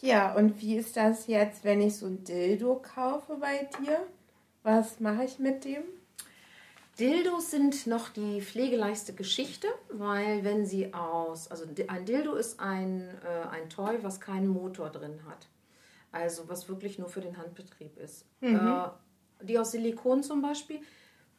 Ja, 0.00 0.34
und 0.34 0.60
wie 0.60 0.76
ist 0.76 0.96
das 0.96 1.26
jetzt, 1.28 1.62
wenn 1.64 1.80
ich 1.80 1.96
so 1.96 2.06
ein 2.06 2.24
Dildo 2.24 2.82
kaufe 2.82 3.36
bei 3.36 3.68
dir? 3.82 3.98
Was 4.64 4.98
mache 5.00 5.24
ich 5.24 5.38
mit 5.38 5.64
dem? 5.64 5.82
Dildos 6.98 7.50
sind 7.50 7.86
noch 7.86 8.10
die 8.10 8.42
pflegeleichte 8.42 9.14
Geschichte, 9.14 9.66
weil 9.88 10.44
wenn 10.44 10.66
sie 10.66 10.92
aus, 10.92 11.50
also 11.50 11.64
ein 11.88 12.04
Dildo 12.04 12.34
ist 12.34 12.60
ein, 12.60 13.08
äh, 13.24 13.48
ein 13.50 13.70
Toy, 13.70 13.98
was 14.02 14.20
keinen 14.20 14.48
Motor 14.48 14.90
drin 14.90 15.20
hat. 15.26 15.48
Also 16.10 16.48
was 16.48 16.68
wirklich 16.68 16.98
nur 16.98 17.08
für 17.08 17.22
den 17.22 17.38
Handbetrieb 17.38 17.96
ist. 17.96 18.26
Äh, 18.42 18.88
die 19.46 19.58
aus 19.58 19.72
Silikon 19.72 20.22
zum 20.22 20.42
Beispiel, 20.42 20.80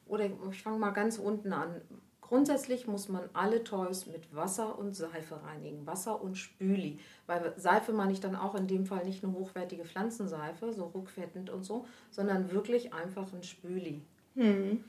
oder 0.08 0.30
ich 0.52 0.64
fange 0.64 0.80
mal 0.80 0.92
ganz 0.92 1.20
unten 1.20 1.54
an. 1.54 1.82
Grundsätzlich 2.20 2.88
muss 2.88 3.10
man 3.10 3.30
alle 3.34 3.64
Toys 3.64 4.08
mit 4.08 4.34
Wasser 4.36 4.80
und 4.80 4.96
Seife 4.96 5.44
reinigen. 5.44 5.86
Wasser 5.86 6.20
und 6.20 6.36
Spüli. 6.36 7.00
Weil 7.28 7.54
Seife 7.58 7.94
meine 7.94 8.12
ich 8.12 8.20
dann 8.20 8.36
auch 8.36 8.56
in 8.56 8.68
dem 8.68 8.88
Fall 8.88 9.06
nicht 9.06 9.24
eine 9.24 9.34
hochwertige 9.34 9.86
Pflanzenseife, 9.86 10.74
so 10.74 10.86
rückfettend 10.86 11.52
und 11.52 11.64
so, 11.64 11.86
sondern 12.10 12.52
wirklich 12.52 12.92
einfach 12.92 13.32
ein 13.32 13.44
Spüli. 13.44 14.02
Ähm, 14.36 14.84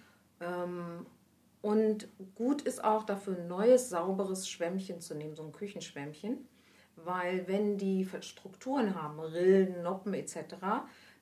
und 1.62 2.08
gut 2.34 2.62
ist 2.62 2.84
auch 2.84 3.04
dafür 3.04 3.36
ein 3.36 3.48
neues, 3.48 3.88
sauberes 3.88 4.48
Schwämmchen 4.48 5.00
zu 5.00 5.14
nehmen, 5.14 5.34
so 5.34 5.44
ein 5.44 5.52
Küchenschwämmchen. 5.52 6.46
Weil 6.96 7.48
wenn 7.48 7.76
die 7.76 8.08
Strukturen 8.20 8.94
haben, 8.94 9.18
Rillen, 9.18 9.82
Noppen 9.82 10.14
etc., 10.14 10.54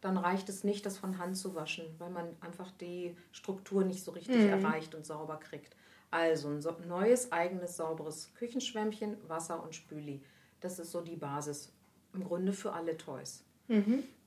dann 0.00 0.16
reicht 0.18 0.48
es 0.48 0.64
nicht, 0.64 0.84
das 0.84 0.98
von 0.98 1.18
Hand 1.18 1.36
zu 1.36 1.54
waschen, 1.54 1.86
weil 1.98 2.10
man 2.10 2.26
einfach 2.40 2.70
die 2.72 3.16
Struktur 3.30 3.84
nicht 3.84 4.02
so 4.02 4.10
richtig 4.10 4.36
erreicht 4.50 4.94
und 4.94 5.06
sauber 5.06 5.38
kriegt. 5.38 5.76
Also 6.10 6.48
ein 6.48 6.60
neues, 6.88 7.32
eigenes, 7.32 7.76
sauberes 7.76 8.34
Küchenschwämmchen, 8.34 9.16
Wasser 9.28 9.62
und 9.62 9.74
Spüli. 9.74 10.22
Das 10.60 10.78
ist 10.78 10.90
so 10.90 11.00
die 11.00 11.16
Basis 11.16 11.72
im 12.12 12.24
Grunde 12.24 12.52
für 12.52 12.72
alle 12.72 12.96
Toys. 12.98 13.44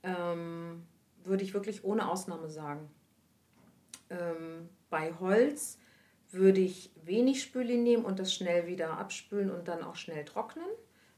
Ähm, 0.02 0.84
würde 1.24 1.44
ich 1.44 1.54
wirklich 1.54 1.84
ohne 1.84 2.10
Ausnahme 2.10 2.50
sagen. 2.50 2.90
Ähm, 4.10 4.70
bei 4.90 5.14
Holz 5.20 5.80
würde 6.32 6.62
ich 6.62 6.92
wenig 7.04 7.42
Spüli 7.42 7.78
nehmen 7.78 8.06
und 8.06 8.20
das 8.20 8.34
schnell 8.34 8.68
wieder 8.68 8.98
abspülen 8.98 9.52
und 9.52 9.68
dann 9.68 9.84
auch 9.84 9.96
schnell 9.96 10.26
trocknen. 10.26 10.68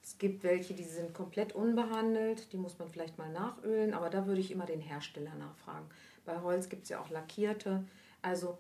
Es 0.04 0.18
gibt 0.18 0.44
welche, 0.44 0.74
die 0.74 0.84
sind 0.84 1.14
komplett 1.14 1.54
unbehandelt, 1.54 2.54
die 2.54 2.58
muss 2.58 2.80
man 2.80 2.88
vielleicht 2.88 3.18
mal 3.18 3.32
nachölen, 3.32 3.94
aber 3.94 4.10
da 4.10 4.26
würde 4.26 4.40
ich 4.40 4.52
immer 4.52 4.66
den 4.66 4.80
Hersteller 4.80 5.36
nachfragen. 5.36 5.86
Bei 6.24 6.40
Holz 6.42 6.70
gibt 6.70 6.84
es 6.84 6.90
ja 6.90 7.02
auch 7.02 7.10
lackierte. 7.10 7.84
Also 8.22 8.58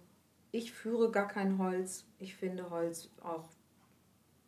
ich 0.52 0.72
führe 0.72 1.10
gar 1.12 1.28
kein 1.28 1.58
Holz. 1.58 2.06
Ich 2.20 2.36
finde 2.36 2.70
Holz 2.70 3.10
auch, 3.22 3.48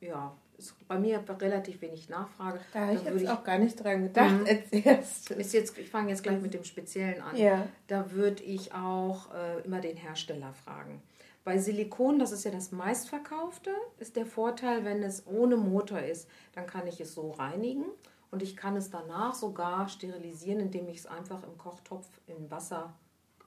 ja, 0.02 0.36
ist 0.60 0.88
bei 0.88 1.00
mir 1.00 1.24
relativ 1.40 1.82
wenig 1.82 2.10
Nachfrage. 2.10 2.60
Da 2.74 2.88
habe 2.88 2.96
ich 2.96 3.04
jetzt 3.04 3.30
auch 3.30 3.44
gar 3.44 3.58
nicht 3.58 3.82
dran 3.82 4.04
gedacht 4.04 4.48
als 4.48 4.72
erstes. 4.72 5.38
ist 5.38 5.54
jetzt, 5.54 5.78
ich 5.78 5.90
fange 5.90 6.10
jetzt 6.10 6.22
gleich 6.22 6.42
mit 6.42 6.54
dem 6.54 6.64
Speziellen 6.64 7.22
an. 7.22 7.36
Ja. 7.36 7.68
Da 7.88 8.12
würde 8.12 8.44
ich 8.44 8.74
auch 8.74 9.34
äh, 9.34 9.62
immer 9.64 9.80
den 9.80 9.98
Hersteller 9.98 10.54
fragen. 10.54 11.02
Bei 11.44 11.58
Silikon, 11.58 12.20
das 12.20 12.32
ist 12.32 12.44
ja 12.44 12.52
das 12.52 12.72
meistverkaufte, 12.72 13.72
ist 13.98 14.16
der 14.16 14.26
Vorteil, 14.26 14.84
wenn 14.86 15.02
es 15.02 15.26
ohne 15.26 15.58
Motor 15.58 16.00
ist, 16.00 16.28
dann 16.54 16.68
kann 16.68 16.86
ich 16.86 17.00
es 17.00 17.14
so 17.14 17.32
reinigen 17.32 17.86
und 18.30 18.44
ich 18.44 18.56
kann 18.56 18.76
es 18.76 18.90
danach 18.90 19.34
sogar 19.34 19.88
sterilisieren, 19.88 20.60
indem 20.60 20.90
ich 20.90 20.98
es 20.98 21.06
einfach 21.08 21.42
im 21.44 21.58
Kochtopf 21.58 22.08
in 22.28 22.52
Wasser 22.52 22.94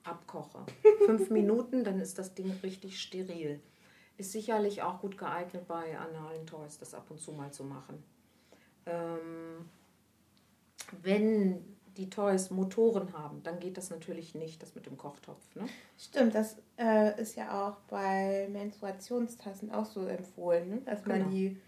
abkoche. 0.04 0.64
Fünf 1.06 1.30
Minuten, 1.30 1.84
dann 1.84 2.00
ist 2.00 2.18
das 2.18 2.34
Ding 2.34 2.50
richtig 2.62 3.00
steril. 3.00 3.60
Ist 4.22 4.30
sicherlich 4.30 4.82
auch 4.82 5.00
gut 5.00 5.18
geeignet 5.18 5.66
bei 5.66 5.98
analen 5.98 6.46
Toys, 6.46 6.78
das 6.78 6.94
ab 6.94 7.06
und 7.10 7.20
zu 7.20 7.32
mal 7.32 7.52
zu 7.52 7.64
machen. 7.64 8.04
Ähm, 8.86 9.68
wenn 11.02 11.76
die 11.96 12.08
Toys 12.08 12.52
Motoren 12.52 13.12
haben, 13.14 13.42
dann 13.42 13.58
geht 13.58 13.76
das 13.76 13.90
natürlich 13.90 14.36
nicht, 14.36 14.62
das 14.62 14.76
mit 14.76 14.86
dem 14.86 14.96
Kochtopf. 14.96 15.42
Ne? 15.56 15.66
Stimmt, 15.98 16.36
das 16.36 16.56
äh, 16.78 17.20
ist 17.20 17.34
ja 17.34 17.66
auch 17.66 17.78
bei 17.88 18.46
Menstruationstassen 18.52 19.72
auch 19.72 19.86
so 19.86 20.06
empfohlen, 20.06 20.68
ne? 20.68 20.80
dass 20.82 21.02
genau. 21.02 21.16
man 21.18 21.30
die 21.32 21.60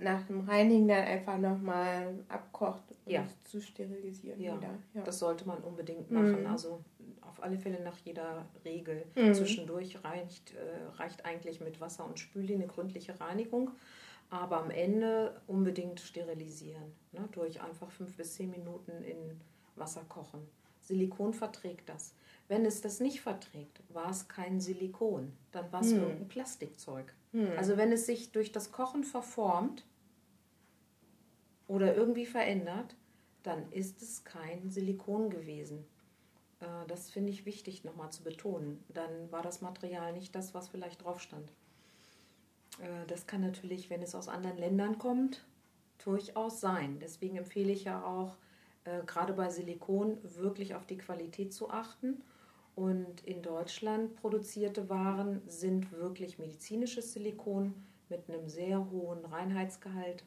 nach 0.00 0.22
dem 0.26 0.40
Reinigen 0.40 0.86
dann 0.86 1.04
einfach 1.04 1.38
nochmal 1.38 2.14
abkocht, 2.28 2.84
um 3.04 3.12
ja. 3.12 3.22
es 3.22 3.50
zu 3.50 3.60
sterilisieren 3.60 4.40
ja. 4.40 4.56
wieder. 4.56 4.70
Ja, 4.94 5.02
das 5.02 5.18
sollte 5.18 5.46
man 5.46 5.58
unbedingt 5.58 6.10
machen. 6.10 6.42
Mhm. 6.42 6.46
Also 6.46 6.84
auf 7.22 7.42
alle 7.42 7.58
Fälle 7.58 7.82
nach 7.82 7.96
jeder 7.98 8.46
Regel. 8.64 9.04
Mhm. 9.16 9.34
Zwischendurch 9.34 10.02
reicht, 10.04 10.54
äh, 10.54 10.98
reicht 10.98 11.24
eigentlich 11.24 11.60
mit 11.60 11.80
Wasser 11.80 12.04
und 12.04 12.20
Spüli 12.20 12.54
eine 12.54 12.66
gründliche 12.66 13.18
Reinigung. 13.20 13.72
Aber 14.30 14.58
am 14.58 14.70
Ende 14.70 15.40
unbedingt 15.46 16.00
sterilisieren. 16.00 16.92
Ne? 17.12 17.28
Durch 17.32 17.60
einfach 17.60 17.90
fünf 17.90 18.16
bis 18.16 18.34
zehn 18.34 18.50
Minuten 18.50 18.92
in 19.04 19.40
Wasser 19.76 20.02
kochen. 20.08 20.40
Silikon 20.80 21.34
verträgt 21.34 21.88
das. 21.88 22.14
Wenn 22.48 22.64
es 22.64 22.80
das 22.80 23.00
nicht 23.00 23.20
verträgt, 23.20 23.80
war 23.88 24.10
es 24.10 24.28
kein 24.28 24.60
Silikon. 24.60 25.32
Dann 25.52 25.70
war 25.72 25.80
es 25.80 25.90
hm. 25.90 26.02
irgendein 26.02 26.28
Plastikzeug. 26.28 27.14
Hm. 27.32 27.52
Also 27.56 27.76
wenn 27.76 27.92
es 27.92 28.06
sich 28.06 28.32
durch 28.32 28.52
das 28.52 28.72
Kochen 28.72 29.04
verformt 29.04 29.84
oder 31.66 31.94
irgendwie 31.96 32.26
verändert, 32.26 32.96
dann 33.42 33.70
ist 33.72 34.02
es 34.02 34.24
kein 34.24 34.70
Silikon 34.70 35.30
gewesen. 35.30 35.84
Äh, 36.60 36.86
das 36.86 37.10
finde 37.10 37.30
ich 37.30 37.46
wichtig 37.46 37.84
nochmal 37.84 38.10
zu 38.10 38.22
betonen. 38.22 38.84
Dann 38.88 39.30
war 39.32 39.42
das 39.42 39.60
Material 39.60 40.12
nicht 40.12 40.34
das, 40.34 40.54
was 40.54 40.68
vielleicht 40.68 41.04
drauf 41.04 41.20
stand. 41.20 41.50
Äh, 42.80 43.06
das 43.06 43.26
kann 43.26 43.40
natürlich, 43.40 43.90
wenn 43.90 44.02
es 44.02 44.14
aus 44.14 44.28
anderen 44.28 44.58
Ländern 44.58 44.98
kommt, 44.98 45.44
durchaus 46.04 46.60
sein. 46.60 46.98
Deswegen 47.00 47.36
empfehle 47.36 47.72
ich 47.72 47.84
ja 47.84 48.04
auch, 48.04 48.36
äh, 48.84 49.02
gerade 49.06 49.32
bei 49.32 49.48
Silikon 49.50 50.18
wirklich 50.22 50.74
auf 50.74 50.86
die 50.86 50.98
Qualität 50.98 51.52
zu 51.52 51.70
achten. 51.70 52.22
Und 52.74 53.22
in 53.24 53.42
Deutschland 53.42 54.16
produzierte 54.16 54.88
Waren 54.88 55.42
sind 55.46 55.92
wirklich 55.92 56.38
medizinisches 56.38 57.12
Silikon 57.12 57.74
mit 58.08 58.28
einem 58.28 58.48
sehr 58.48 58.90
hohen 58.90 59.24
Reinheitsgehalt. 59.24 60.24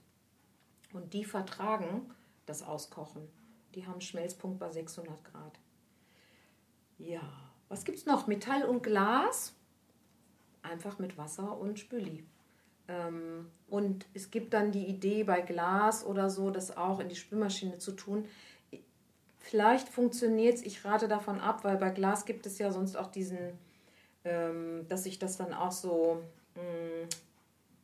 Und 0.93 1.13
die 1.13 1.25
vertragen 1.25 2.13
das 2.45 2.63
Auskochen. 2.63 3.27
Die 3.73 3.86
haben 3.86 4.01
Schmelzpunkt 4.01 4.60
bei 4.60 4.71
600 4.71 5.23
Grad. 5.23 5.60
Ja, 6.97 7.21
was 7.67 7.84
gibt 7.84 7.97
es 7.97 8.05
noch? 8.05 8.27
Metall 8.27 8.63
und 8.63 8.84
Glas. 8.84 9.53
Einfach 10.62 10.99
mit 10.99 11.17
Wasser 11.17 11.58
und 11.58 11.79
Spüli. 11.79 12.25
Ähm, 12.88 13.51
und 13.67 14.05
es 14.13 14.31
gibt 14.31 14.53
dann 14.53 14.71
die 14.71 14.86
Idee 14.86 15.23
bei 15.23 15.41
Glas 15.41 16.05
oder 16.05 16.29
so, 16.29 16.51
das 16.51 16.75
auch 16.75 16.99
in 16.99 17.10
die 17.10 17.15
Spülmaschine 17.15 17.79
zu 17.79 17.93
tun. 17.93 18.25
Vielleicht 19.47 19.89
funktioniert 19.89 20.55
es, 20.55 20.62
ich 20.63 20.84
rate 20.86 21.08
davon 21.08 21.39
ab, 21.39 21.63
weil 21.63 21.77
bei 21.77 21.89
Glas 21.89 22.25
gibt 22.25 22.45
es 22.45 22.58
ja 22.58 22.71
sonst 22.71 22.97
auch 22.97 23.08
diesen, 23.08 23.38
ähm, 24.23 24.86
dass 24.89 25.03
sich 25.03 25.19
das 25.19 25.38
dann 25.38 25.53
auch 25.53 25.71
so, 25.71 26.23
mh, 26.55 26.62
mm, 26.62 27.10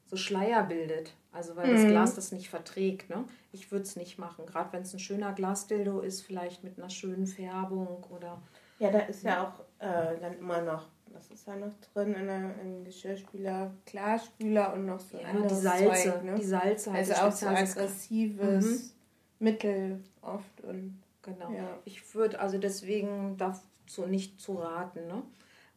so 0.08 0.17
Schleier 0.17 0.63
bildet. 0.63 1.13
Also 1.32 1.56
weil 1.56 1.67
mhm. 1.67 1.76
das 1.76 1.86
Glas 1.86 2.15
das 2.15 2.32
nicht 2.32 2.50
verträgt. 2.50 3.10
Ne? 3.10 3.24
Ich 3.52 3.71
würde 3.71 3.84
es 3.84 3.95
nicht 3.95 4.17
machen, 4.17 4.45
gerade 4.45 4.74
wenn 4.74 4.82
es 4.82 4.93
ein 4.93 5.00
schöner 5.00 5.34
Glasdildo 5.34 6.02
ist, 6.02 6.21
vielleicht 6.21 6.63
mit 6.63 6.78
einer 6.78 6.89
schönen 6.89 7.28
Färbung 7.28 8.06
oder. 8.10 8.41
Ja, 8.80 8.89
da 8.89 9.00
ist 9.00 9.24
ja, 9.24 9.30
ja 9.30 9.47
auch 9.47 9.60
äh, 9.80 10.19
dann 10.19 10.34
immer 10.39 10.62
noch 10.62 10.88
was 11.13 11.30
ist 11.30 11.47
da 11.47 11.56
noch 11.56 11.74
drin 11.93 12.13
in 12.13 12.30
einem 12.30 12.84
Geschirrspüler? 12.84 13.71
Klarspüler 13.86 14.74
und 14.74 14.86
noch 14.86 15.00
so 15.00 15.17
ja, 15.17 15.28
anderes 15.28 15.60
die 15.60 15.62
Salze. 15.62 16.12
Zeug, 16.12 16.24
ne? 16.24 16.36
Die 16.36 16.43
Salze. 16.43 16.91
Also 16.91 17.13
auch 17.13 17.32
so 17.32 17.47
aggressives 17.47 18.65
mhm. 18.65 18.91
Mittel 19.39 20.00
oft. 20.21 20.62
Und, 20.62 21.02
genau. 21.22 21.52
Ja. 21.52 21.80
Ich 21.86 22.14
würde 22.16 22.40
also 22.40 22.58
deswegen 22.58 23.38
dazu 23.38 24.06
nicht 24.06 24.40
zu 24.40 24.54
raten. 24.54 25.08
Ne? 25.08 25.24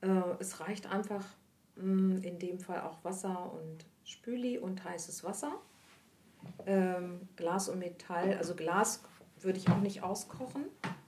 Äh, 0.01 0.37
es 0.41 0.61
reicht 0.61 0.91
einfach 0.91 1.25
mh, 1.77 1.85
mm, 1.85 2.23
in 2.23 2.39
dem 2.39 2.59
Fall 2.59 2.83
auch 2.83 3.03
Wasser 3.05 3.53
und 3.53 3.85
Spüli 4.05 4.59
und 4.59 4.85
heißes 4.85 5.25
Wasser. 5.25 5.53
Ähm, 6.67 7.29
Glas 7.37 7.69
und 7.69 7.79
Metall, 7.79 8.37
also 8.37 8.55
Glas 8.55 9.03
würde 9.41 9.59
ich 9.59 9.69
auch 9.69 9.81
nicht 9.81 10.03
auskochen, 10.03 10.65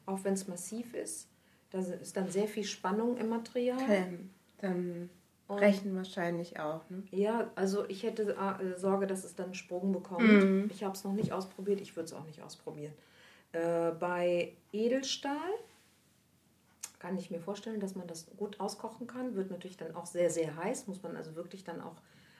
auch 0.07 0.21
wenn 0.25 0.35
es 0.35 0.49
massiv 0.49 0.95
ist. 0.95 1.29
Da 1.71 1.79
ist 1.81 2.17
dann 2.17 2.31
sehr 2.31 2.49
viel 2.49 2.65
Spannung 2.65 3.17
im 3.19 3.29
Material. 3.29 3.79
Okay. 3.83 4.19
Dann 4.59 5.11
brechen 5.47 5.91
und, 5.91 5.97
wahrscheinlich 5.97 6.59
auch. 6.59 6.89
Ne? 6.91 7.03
Ja, 7.11 7.51
also 7.55 7.89
ich 7.89 8.03
hätte 8.03 8.35
äh, 8.35 8.79
Sorge, 8.79 9.07
dass 9.07 9.25
es 9.25 9.35
dann 9.35 9.47
einen 9.47 9.55
Sprung 9.55 9.93
bekommt. 9.93 10.23
Mhm. 10.23 10.71
Ich 10.73 10.85
habe 10.85 10.95
es 10.95 11.05
noch 11.05 11.13
nicht 11.13 11.33
ausprobiert, 11.33 11.81
ich 11.81 11.97
würde 11.97 12.07
es 12.07 12.13
auch 12.13 12.25
nicht 12.25 12.43
ausprobieren. 12.43 12.93
Äh, 13.53 13.93
bei 13.93 14.53
Edelstahl 14.73 15.53
kann 16.99 17.19
ich 17.19 17.31
mir 17.31 17.41
vorstellen, 17.41 17.81
dass 17.81 17.95
man 17.95 18.07
das 18.07 18.27
gut 18.37 18.61
auskochen 18.61 19.07
kann. 19.07 19.35
Wird 19.35 19.51
natürlich 19.51 19.77
dann 19.77 19.95
auch 19.95 20.07
sehr, 20.07 20.31
sehr 20.31 20.57
heiß. 20.57 20.87
Muss 20.87 21.03
man 21.03 21.17
also 21.17 21.37
wirklich 21.37 21.65
dann 21.65 21.81
auch 21.81 21.97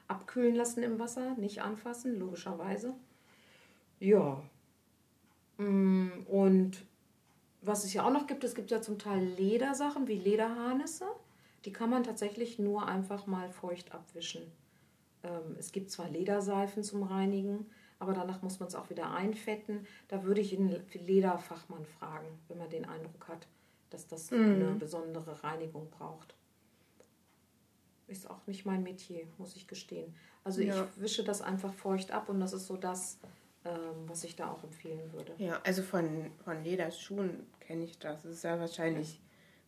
abkühlen 0.09 0.55
lassen 0.55 0.83
im 0.83 0.99
Wasser, 0.99 1.35
nicht 1.35 1.63
anfassen, 1.63 2.19
logischerweise. 2.19 2.95
Ja. 3.99 4.43
Mm, 5.59 6.11
und 6.27 6.85
was 7.63 7.85
es 7.85 7.93
ja 7.93 8.05
auch 8.05 8.13
noch 8.13 8.27
gibt, 8.27 8.45
es 8.45 8.55
gibt 8.55 8.71
ja 8.71 8.81
zum 8.81 8.99
Teil 8.99 9.25
Ledersachen 9.25 10.07
wie 10.07 10.19
Lederharnisse. 10.19 11.07
Die 11.65 11.73
kann 11.73 11.91
man 11.91 12.05
tatsächlich 12.05 12.59
nur 12.59 12.87
einfach 12.87 13.27
mal 13.27 13.51
feucht 13.51 13.93
abwischen. 13.93 14.43
Ähm, 15.25 15.57
es 15.59 15.73
gibt 15.73 15.91
zwar 15.91 16.09
Lederseifen 16.09 16.85
zum 16.85 17.03
Reinigen, 17.03 17.67
aber 17.99 18.13
danach 18.13 18.43
muss 18.43 18.61
man 18.61 18.69
es 18.69 18.75
auch 18.75 18.91
wieder 18.91 19.11
einfetten. 19.11 19.87
Da 20.09 20.25
würde 20.25 20.41
ich 20.41 20.57
einen 20.57 20.85
Lederfachmann 20.93 21.85
fragen, 21.87 22.27
wenn 22.49 22.59
man 22.59 22.71
den 22.71 22.85
Eindruck 22.85 23.29
hat, 23.29 23.47
dass 23.91 24.07
das 24.07 24.31
mhm. 24.31 24.45
eine 24.45 24.71
besondere 24.73 25.43
Reinigung 25.43 25.91
braucht. 25.91 26.35
Ist 28.07 28.31
auch 28.31 28.47
nicht 28.47 28.67
mein 28.67 28.83
Metier, 28.83 29.27
muss 29.39 29.57
ich 29.57 29.67
gestehen. 29.67 30.15
Also 30.45 30.61
ja. 30.61 30.85
ich 30.85 31.01
wische 31.01 31.25
das 31.25 31.43
einfach 31.43 31.73
feucht 31.73 32.13
ab 32.13 32.29
und 32.29 32.39
das 32.39 32.53
ist 32.53 32.67
so 32.67 32.77
das, 32.77 33.19
ähm, 33.65 34.07
was 34.07 34.23
ich 34.23 34.37
da 34.37 34.51
auch 34.51 34.63
empfehlen 34.63 35.13
würde. 35.13 35.35
Ja, 35.39 35.61
also 35.65 35.83
von, 35.83 36.31
von 36.45 36.63
Lederschuhen 36.63 37.47
kenne 37.61 37.85
ich 37.85 37.99
das. 37.99 38.25
Es 38.25 38.37
ist 38.37 38.45
ja 38.45 38.61
wahrscheinlich 38.61 39.21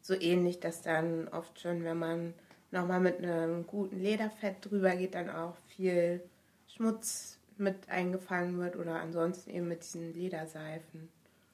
so 0.03 0.14
ähnlich, 0.14 0.61
dass 0.61 0.83
dann 0.83 1.27
oft 1.29 1.59
schon, 1.61 1.83
wenn 1.83 1.99
man 1.99 2.35
nochmal 2.71 3.01
mit 3.01 3.19
einem 3.19 3.67
guten 3.67 3.99
Lederfett 3.99 4.57
drüber 4.61 4.95
geht, 4.95 5.14
dann 5.14 5.31
auch 5.31 5.57
viel 5.67 6.23
Schmutz 6.69 7.38
mit 7.59 7.88
eingefangen 7.88 8.59
wird 8.59 8.77
oder 8.77 9.01
ansonsten 9.01 9.51
eben 9.51 9.68
mit 9.68 9.83
diesen 9.83 10.12
Lederseifen. 10.12 11.09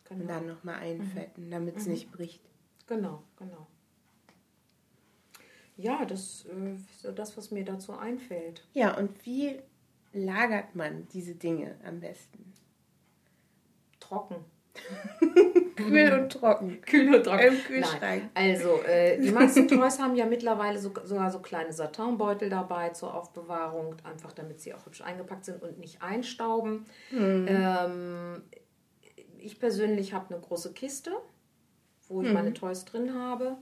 Genau. 0.09 0.21
Und 0.21 0.29
dann 0.29 0.47
nochmal 0.47 0.77
einfetten, 0.77 1.47
mhm. 1.47 1.51
damit 1.51 1.77
es 1.77 1.87
mhm. 1.87 1.93
nicht 1.93 2.13
bricht. 2.13 2.43
Genau, 2.87 3.23
genau. 3.37 3.67
Ja, 5.77 6.05
das 6.05 6.47
äh, 6.47 6.75
ist 6.75 7.01
so 7.01 7.11
das, 7.11 7.37
was 7.37 7.51
mir 7.51 7.65
dazu 7.65 7.95
einfällt. 7.95 8.67
Ja, 8.75 8.97
und 8.97 9.25
wie 9.27 9.59
lagert 10.13 10.75
man 10.75 11.09
diese 11.09 11.35
Dinge 11.35 11.77
am 11.85 12.01
besten? 12.01 12.53
Trocken. 13.99 14.45
Kühl 15.77 16.13
und 16.13 16.33
trocken. 16.33 16.81
Kühl 16.87 17.15
und 17.15 17.25
trocken. 17.25 17.47
Im 17.47 17.59
Kühlschrank. 17.65 18.01
Nein. 18.01 18.31
Also, 18.35 18.83
äh, 18.83 19.19
die 19.19 19.31
meisten 19.31 19.69
Toys 19.69 19.99
haben 19.99 20.17
ja 20.17 20.27
mittlerweile 20.27 20.79
so, 20.79 20.93
sogar 21.05 21.31
so 21.31 21.41
kleine 21.41 21.73
Satinbeutel 21.73 22.49
dabei 22.49 22.91
zur 22.91 23.15
Aufbewahrung, 23.15 23.97
einfach 24.05 24.33
damit 24.33 24.61
sie 24.61 24.75
auch 24.75 24.87
hübsch 24.87 25.03
eingepackt 25.03 25.45
sind 25.45 25.63
und 25.63 25.79
nicht 25.79 26.03
einstauben. 26.03 26.87
Mhm. 27.11 27.47
Ähm, 27.49 28.43
ich 29.39 29.59
persönlich 29.59 30.15
habe 30.15 30.35
eine 30.35 30.43
große 30.43 30.73
Kiste, 30.73 31.13
wo 32.09 32.23
ich 32.23 32.29
mhm. 32.29 32.35
meine 32.35 32.53
Toys 32.55 32.85
drin 32.85 33.15
habe, 33.15 33.57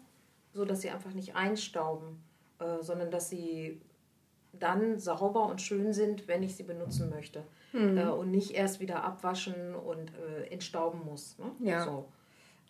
so 0.53 0.65
dass 0.65 0.81
sie 0.81 0.91
einfach 0.91 1.13
nicht 1.13 1.35
einstauben, 1.35 2.23
äh, 2.59 2.83
sondern 2.83 3.11
dass 3.11 3.31
sie 3.31 3.81
dann 4.53 4.99
sauber 4.99 5.47
und 5.47 5.61
schön 5.61 5.93
sind, 5.93 6.29
wenn 6.29 6.43
ich 6.43 6.57
sie 6.57 6.63
benutzen 6.63 7.11
möchte. 7.11 7.43
Mhm. 7.73 7.99
Äh, 7.99 8.09
und 8.09 8.31
nicht 8.31 8.53
erst 8.53 8.81
wieder 8.81 9.03
abwaschen 9.03 9.75
und 9.75 10.13
äh, 10.15 10.49
entstauben 10.51 11.05
muss. 11.05 11.37
Ne? 11.39 11.71
Ja. 11.71 11.85
So. 11.85 12.07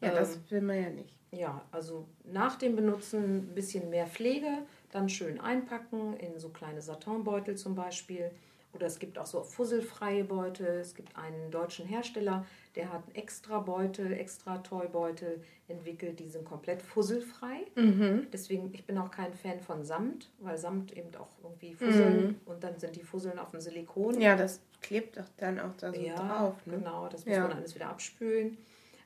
Ja, 0.01 0.11
ähm, 0.11 0.15
das 0.17 0.39
will 0.51 0.61
man 0.61 0.83
ja 0.83 0.91
nicht. 0.91 1.17
Ja, 1.31 1.63
also 1.71 2.07
nach 2.25 2.57
dem 2.57 2.77
Benutzen 2.77 3.39
ein 3.39 3.55
bisschen 3.55 3.89
mehr 3.89 4.07
Pflege, 4.07 4.49
dann 4.91 5.09
schön 5.09 5.41
einpacken 5.41 6.15
in 6.19 6.39
so 6.39 6.51
kleine 6.51 6.83
Satinbeutel 6.83 7.57
zum 7.57 7.75
Beispiel. 7.75 8.31
Oder 8.75 8.87
es 8.87 8.99
gibt 8.99 9.19
auch 9.19 9.27
so 9.27 9.43
fusselfreie 9.43 10.25
Beutel. 10.25 10.67
Es 10.67 10.95
gibt 10.95 11.17
einen 11.17 11.51
deutschen 11.51 11.87
Hersteller, 11.87 12.47
Der 12.75 12.91
hat 12.93 13.03
extra 13.15 13.59
Beutel, 13.61 14.13
extra 14.15 14.57
Toy-Beutel 14.59 15.43
entwickelt, 15.69 16.19
die 16.21 16.29
sind 16.29 16.45
komplett 16.47 16.81
fusselfrei. 16.81 17.67
Mhm. 17.75 18.29
Deswegen, 18.33 18.73
ich 18.73 18.87
bin 18.87 18.97
auch 18.97 19.11
kein 19.11 19.35
Fan 19.35 19.61
von 19.61 19.85
Samt, 19.85 20.31
weil 20.39 20.57
Samt 20.57 20.97
eben 20.97 21.15
auch 21.17 21.29
irgendwie 21.43 21.75
fusseln 21.75 22.27
Mhm. 22.29 22.37
und 22.47 22.65
dann 22.65 22.79
sind 22.79 22.97
die 22.97 23.03
Fusseln 23.03 23.39
auf 23.39 23.51
dem 23.51 23.61
Silikon. 23.61 24.19
Ja, 24.21 24.37
das 24.37 24.61
klebt 24.81 25.19
doch 25.19 25.29
dann 25.37 25.61
auch 25.61 25.77
da 25.77 25.93
so 25.93 26.01
Ja, 26.01 26.17
drauf. 26.17 26.67
Ne? 26.67 26.79
genau, 26.79 27.09
das 27.09 27.27
muss 27.27 27.35
Ja. 27.37 27.43
man 27.47 27.59
alles 27.59 27.75
wieder 27.75 27.89
abspülen. 27.91 28.57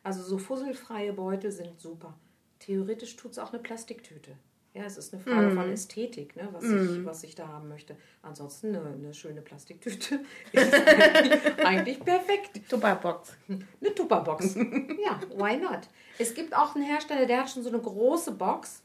Also 0.05 0.23
so 0.23 0.39
fusselfreie 0.39 1.13
Beutel 1.13 1.51
sind 1.51 1.81
super. 1.81 2.15
Theoretisch 2.61 3.17
tut 3.17 3.33
es 3.33 3.39
auch 3.41 3.53
eine 3.53 3.61
Plastiktüte. 3.61 4.31
Ja, 4.77 4.85
es 4.85 4.99
ist 4.99 5.15
eine 5.15 5.23
Frage 5.23 5.53
von 5.53 5.73
Ästhetik, 5.73 6.37
ne, 6.37 6.51
was, 6.53 6.65
ich, 6.65 7.05
was 7.07 7.25
ich 7.25 7.35
da 7.35 7.49
haben 7.49 7.67
möchte. 7.67 7.97
Ansonsten 8.21 8.77
eine, 8.77 8.93
eine 8.93 9.15
schöne 9.15 9.41
Plastiktüte 9.41 10.21
ist 10.53 10.75
eigentlich, 10.75 11.65
eigentlich 11.65 12.01
perfekt. 12.01 12.61
Tupperbox. 12.69 13.33
Eine 13.49 13.95
Tupperbox. 13.95 14.55
ja, 14.57 15.19
why 15.35 15.57
not? 15.57 15.89
Es 16.19 16.35
gibt 16.35 16.55
auch 16.55 16.75
einen 16.75 16.85
Hersteller, 16.85 17.25
der 17.25 17.41
hat 17.41 17.49
schon 17.51 17.63
so 17.63 17.71
eine 17.71 17.79
große 17.79 18.33
Box. 18.33 18.83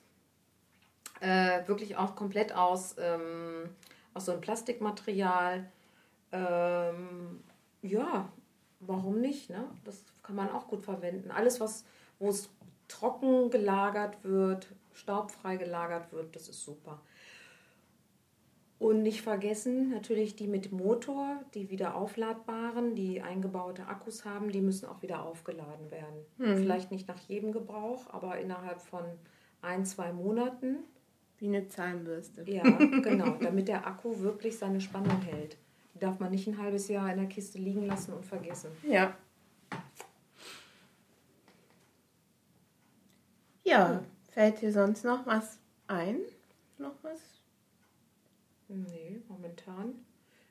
Äh, 1.20 1.68
wirklich 1.68 1.98
auch 1.98 2.16
komplett 2.16 2.56
aus, 2.56 2.96
ähm, 2.98 3.70
aus 4.14 4.28
so 4.28 4.32
einem 4.32 4.40
Plastikmaterial. 4.40 5.70
Ähm, 6.32 7.44
ja, 7.82 8.32
warum 8.80 9.20
nicht? 9.20 9.50
Ne? 9.50 9.70
Das 9.84 10.06
kann 10.24 10.38
man 10.38 10.50
auch 10.52 10.70
gut 10.70 10.86
verwenden. 10.86 11.32
Alles, 11.32 11.60
was, 11.60 11.84
wo 12.18 12.30
es 12.30 12.50
trocken 12.88 13.50
gelagert 13.50 14.24
wird, 14.24 14.68
staubfrei 15.02 15.58
gelagert 15.58 16.14
wird, 16.14 16.36
das 16.36 16.48
ist 16.48 16.64
super. 16.64 17.02
Und 18.80 19.04
nicht 19.04 19.22
vergessen, 19.22 19.90
natürlich 19.90 20.36
die 20.36 20.48
mit 20.48 20.72
Motor, 20.72 21.40
die 21.54 21.70
wieder 21.70 21.96
aufladbaren, 21.96 22.96
die 22.96 23.22
eingebaute 23.22 23.86
Akkus 23.86 24.26
haben, 24.26 24.52
die 24.52 24.62
müssen 24.62 24.88
auch 24.88 25.04
wieder 25.04 25.24
aufgeladen 25.24 25.92
werden. 25.92 26.26
Vielleicht 26.38 26.90
nicht 26.90 27.08
nach 27.08 27.20
jedem 27.20 27.52
Gebrauch, 27.52 28.12
aber 28.12 28.40
innerhalb 28.40 28.82
von 28.82 29.04
ein, 29.62 29.86
zwei 29.86 30.12
Monaten. 30.12 30.78
Wie 31.38 31.48
eine 31.48 31.68
Zahnbürste. 31.68 32.44
Ja, 32.50 32.64
genau, 32.64 33.32
damit 33.40 33.68
der 33.68 33.86
Akku 33.86 34.20
wirklich 34.20 34.58
seine 34.58 34.82
Spannung 34.82 35.22
hält. 35.22 35.58
Die 35.94 36.00
darf 36.00 36.20
man 36.20 36.32
nicht 36.32 36.48
ein 36.48 36.58
halbes 36.60 36.88
Jahr 36.88 37.12
in 37.12 37.18
der 37.18 37.28
Kiste 37.28 37.58
liegen 37.60 37.86
lassen 37.86 38.14
und 38.14 38.26
vergessen. 38.26 38.72
Ja. 38.88 39.16
Ja, 43.64 44.04
fällt 44.32 44.62
dir 44.62 44.72
sonst 44.72 45.06
noch 45.06 45.26
was 45.26 45.60
ein? 45.88 46.18
Noch 46.78 46.96
was? 47.04 47.20
Nee, 48.68 49.22
momentan. 49.28 49.94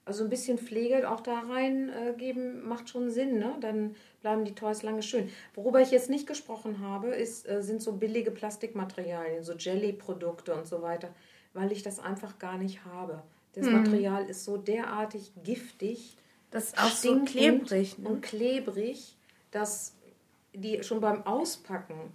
Also 0.05 0.25
ein 0.25 0.31
bisschen 0.31 0.59
Pflege 0.59 1.09
auch 1.11 1.21
da 1.21 1.41
reingeben 1.41 2.67
macht 2.67 2.89
schon 2.89 3.11
Sinn, 3.11 3.39
ne? 3.39 3.57
Dann 3.61 3.95
bleiben 4.21 4.45
die 4.45 4.55
Toys 4.55 4.83
lange 4.83 5.03
schön. 5.03 5.31
Worüber 5.55 5.81
ich 5.81 5.91
jetzt 5.91 6.11
nicht 6.11 6.27
gesprochen 6.27 6.81
habe, 6.81 7.09
ist, 7.09 7.49
äh, 7.49 7.63
sind 7.63 7.83
so 7.83 7.93
billige 7.93 8.31
Plastikmaterialien, 8.31 9.45
so 9.45 9.53
Jelly-Produkte 9.53 10.55
und 10.55 10.67
so 10.67 10.83
weiter, 10.83 11.15
weil 11.53 11.71
ich 11.71 11.83
das 11.83 11.99
einfach 11.99 12.39
gar 12.39 12.59
nicht 12.59 12.85
habe. 12.85 13.23
Das 13.55 13.67
Material 13.67 14.27
ist 14.27 14.45
so 14.45 14.57
derartig 14.57 15.33
giftig, 15.43 16.17
Das 16.51 16.67
ist 16.67 16.79
auch 16.79 16.91
so 16.91 17.25
klebrig. 17.25 17.99
Ne? 17.99 18.09
und 18.09 18.23
klebrig, 18.23 19.17
dass 19.51 19.95
die 20.55 20.83
schon 20.83 21.01
beim 21.01 21.25
Auspacken 21.27 22.13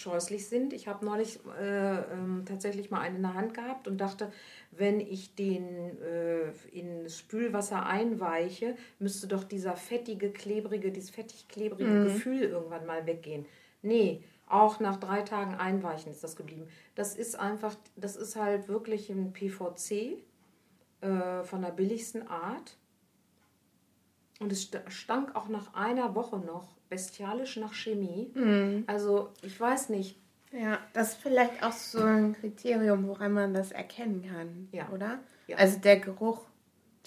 scheußlich 0.00 0.48
sind. 0.48 0.72
Ich 0.72 0.88
habe 0.88 1.04
neulich 1.04 1.38
äh, 1.60 1.98
ähm, 2.12 2.44
tatsächlich 2.46 2.90
mal 2.90 3.00
einen 3.00 3.16
in 3.16 3.22
der 3.22 3.34
Hand 3.34 3.54
gehabt 3.54 3.86
und 3.86 3.98
dachte, 3.98 4.32
wenn 4.70 5.00
ich 5.00 5.34
den 5.34 6.00
äh, 6.00 6.50
in 6.72 7.08
Spülwasser 7.08 7.86
einweiche, 7.86 8.76
müsste 8.98 9.28
doch 9.28 9.44
dieser 9.44 9.76
fettige, 9.76 10.30
klebrige, 10.30 10.90
dieses 10.90 11.10
fettig-klebrige 11.10 12.04
Gefühl 12.04 12.42
irgendwann 12.42 12.86
mal 12.86 13.06
weggehen. 13.06 13.46
Nee, 13.82 14.22
auch 14.48 14.80
nach 14.80 14.96
drei 14.96 15.22
Tagen 15.22 15.54
Einweichen 15.54 16.10
ist 16.10 16.24
das 16.24 16.34
geblieben. 16.36 16.66
Das 16.94 17.14
ist 17.14 17.38
einfach, 17.38 17.76
das 17.96 18.16
ist 18.16 18.36
halt 18.36 18.68
wirklich 18.68 19.08
ein 19.10 19.32
PVC 19.32 20.18
äh, 21.02 21.42
von 21.44 21.62
der 21.62 21.70
billigsten 21.70 22.26
Art. 22.26 22.76
Und 24.40 24.50
es 24.52 24.70
st- 24.72 24.88
stank 24.90 25.36
auch 25.36 25.48
nach 25.48 25.74
einer 25.74 26.14
Woche 26.14 26.38
noch 26.38 26.79
bestialisch 26.90 27.56
nach 27.56 27.72
Chemie. 27.72 28.30
Mhm. 28.34 28.84
Also 28.86 29.30
ich 29.42 29.58
weiß 29.58 29.88
nicht. 29.88 30.16
Ja, 30.52 30.78
das 30.92 31.12
ist 31.12 31.22
vielleicht 31.22 31.62
auch 31.62 31.72
so 31.72 32.00
ein 32.02 32.34
Kriterium, 32.34 33.06
woran 33.06 33.32
man 33.32 33.54
das 33.54 33.70
erkennen 33.70 34.24
kann, 34.28 34.68
Ja. 34.72 34.88
oder? 34.90 35.20
Ja. 35.46 35.56
Also 35.56 35.78
der 35.78 36.00
Geruch. 36.00 36.42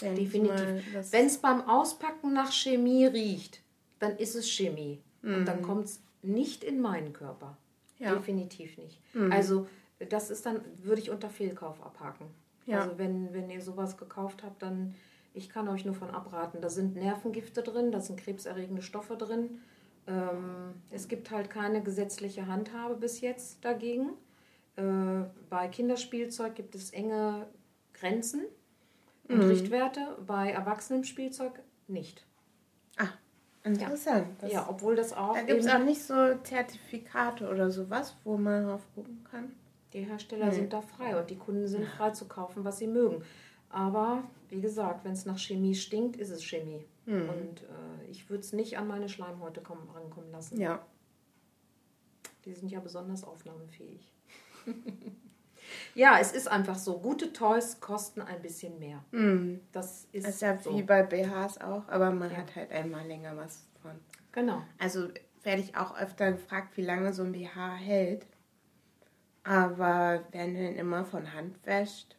Definitiv. 0.01 1.11
Wenn 1.11 1.25
es 1.27 1.37
beim 1.37 1.61
Auspacken 1.69 2.33
nach 2.33 2.51
Chemie 2.51 3.05
riecht, 3.05 3.61
dann 3.99 4.17
ist 4.17 4.35
es 4.35 4.49
Chemie. 4.49 5.01
Und 5.21 5.45
dann 5.45 5.61
kommt 5.61 5.85
es 5.85 6.01
nicht 6.21 6.63
in 6.63 6.81
meinen 6.81 7.13
Körper. 7.13 7.57
Mhm. 7.99 8.05
Ja. 8.05 8.11
Mhm. 8.11 8.15
Definitiv 8.15 8.77
nicht. 8.77 8.99
Also 9.29 9.67
das 10.09 10.29
ist 10.31 10.45
dann, 10.45 10.61
würde 10.83 11.01
ich 11.01 11.09
unter 11.11 11.29
Fehlkauf 11.29 11.81
abhaken. 11.85 12.25
Ja. 12.65 12.79
Also 12.81 12.97
wenn, 12.97 13.33
wenn 13.33 13.49
ihr 13.49 13.61
sowas 13.61 13.97
gekauft 13.97 14.43
habt, 14.43 14.61
dann, 14.61 14.95
ich 15.33 15.49
kann 15.49 15.67
euch 15.67 15.85
nur 15.85 15.93
von 15.95 16.09
abraten. 16.09 16.59
Da 16.61 16.69
sind 16.69 16.95
Nervengifte 16.95 17.61
drin, 17.61 17.91
da 17.91 17.99
sind 17.99 18.19
krebserregende 18.19 18.81
Stoffe 18.81 19.15
drin. 19.15 19.61
Ähm, 20.07 20.73
es 20.91 21.07
gibt 21.07 21.31
halt 21.31 21.49
keine 21.49 21.81
gesetzliche 21.81 22.47
Handhabe 22.47 22.95
bis 22.95 23.21
jetzt 23.21 23.63
dagegen. 23.63 24.09
Äh, 24.75 25.25
bei 25.49 25.67
Kinderspielzeug 25.67 26.55
gibt 26.55 26.75
es 26.75 26.91
enge 26.91 27.47
Grenzen 27.93 28.41
und 29.29 29.41
Richtwerte, 29.41 30.17
bei 30.25 30.51
Erwachsenenspielzeug 30.51 31.53
nicht. 31.87 32.25
Ah, 32.97 33.07
interessant. 33.63 34.27
Das, 34.41 34.51
ja, 34.51 34.65
obwohl 34.69 34.95
das 34.95 35.13
auch, 35.13 35.33
Da 35.33 35.41
gibt 35.43 35.61
es 35.61 35.67
auch 35.67 35.79
nicht 35.79 36.01
so 36.01 36.35
Zertifikate 36.43 37.49
oder 37.49 37.71
sowas, 37.71 38.15
wo 38.23 38.37
man 38.37 38.65
drauf 38.65 38.81
gucken 38.95 39.23
kann. 39.31 39.51
die 39.93 40.01
Hersteller 40.01 40.51
sind 40.51 40.73
da 40.73 40.81
frei 40.81 41.17
und 41.17 41.29
die 41.29 41.37
Kunden 41.37 41.67
sind 41.67 41.85
frei 41.85 42.09
zu 42.11 42.27
kaufen, 42.27 42.63
was 42.65 42.79
sie 42.79 42.87
mögen. 42.87 43.23
Aber 43.69 44.23
wie 44.49 44.59
gesagt, 44.59 45.05
wenn 45.05 45.13
es 45.13 45.25
nach 45.25 45.37
Chemie 45.39 45.75
stinkt, 45.75 46.17
ist 46.17 46.29
es 46.29 46.43
Chemie. 46.43 46.83
Hm. 47.05 47.29
Und 47.29 47.61
äh, 47.63 47.92
ich 48.13 48.29
würde 48.29 48.41
es 48.41 48.53
nicht 48.53 48.77
an 48.77 48.87
meine 48.87 49.09
Schleimhäute 49.09 49.61
kommen, 49.61 49.89
rankommen 49.89 50.31
lassen. 50.31 50.59
Ja. 50.59 50.85
Die 52.45 52.53
sind 52.53 52.69
ja 52.69 52.79
besonders 52.79 53.23
aufnahmefähig. 53.23 54.11
ja, 55.95 56.17
es 56.19 56.31
ist 56.31 56.47
einfach 56.47 56.75
so. 56.75 56.99
Gute 56.99 57.33
Toys 57.33 57.79
kosten 57.79 58.21
ein 58.21 58.41
bisschen 58.41 58.79
mehr. 58.79 59.03
Mhm. 59.11 59.61
Das 59.71 60.07
ist, 60.11 60.27
Das 60.27 60.35
ist 60.35 60.41
ja 60.41 60.57
so. 60.57 60.77
wie 60.77 60.83
bei 60.83 61.03
BHs 61.03 61.59
auch, 61.61 61.87
aber 61.87 62.11
man 62.11 62.31
Ja. 62.31 62.37
hat 62.37 62.55
halt 62.55 62.71
einmal 62.71 63.05
länger 63.07 63.35
was 63.37 63.65
von. 63.81 63.91
Genau. 64.31 64.61
Also 64.79 65.09
werde 65.43 65.61
ich 65.61 65.75
auch 65.75 65.97
öfter 65.97 66.31
gefragt, 66.33 66.77
wie 66.77 66.81
lange 66.83 67.13
so 67.13 67.23
ein 67.23 67.31
BH 67.31 67.75
hält. 67.75 68.25
Aber 69.43 70.23
wenn 70.31 70.53
du 70.53 70.61
ihn 70.69 70.75
immer 70.75 71.03
von 71.03 71.33
Hand 71.33 71.65
wäscht, 71.65 72.15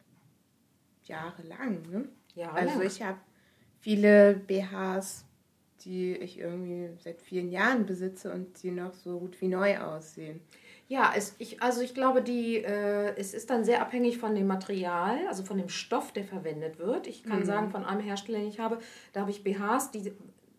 jahrelang, 1.04 1.82
ne? 1.90 2.08
Jahrelang. 2.34 2.68
Also 2.68 2.82
ich 2.82 3.02
habe 3.02 3.18
viele 3.80 4.34
BHs, 4.34 5.24
die 5.84 6.14
ich 6.16 6.38
irgendwie 6.38 6.90
seit 6.98 7.20
vielen 7.20 7.50
Jahren 7.50 7.86
besitze 7.86 8.32
und 8.32 8.62
die 8.62 8.70
noch 8.70 8.94
so 8.94 9.18
gut 9.18 9.40
wie 9.40 9.48
neu 9.48 9.78
aussehen. 9.78 10.40
Ja, 10.86 11.12
es, 11.16 11.34
ich, 11.38 11.62
also 11.62 11.80
ich 11.80 11.94
glaube, 11.94 12.22
die, 12.22 12.56
äh, 12.56 13.14
es 13.16 13.32
ist 13.32 13.48
dann 13.48 13.64
sehr 13.64 13.80
abhängig 13.80 14.18
von 14.18 14.34
dem 14.34 14.46
Material, 14.46 15.18
also 15.28 15.42
von 15.42 15.56
dem 15.56 15.70
Stoff, 15.70 16.12
der 16.12 16.24
verwendet 16.24 16.78
wird. 16.78 17.06
Ich 17.06 17.22
kann 17.22 17.44
sagen, 17.44 17.70
von 17.70 17.84
einem 17.84 18.00
Hersteller, 18.00 18.38
den 18.38 18.48
ich 18.48 18.60
habe, 18.60 18.78
da 19.12 19.20
habe 19.20 19.30
ich 19.30 19.42
BHs, 19.42 19.92
die 19.92 20.12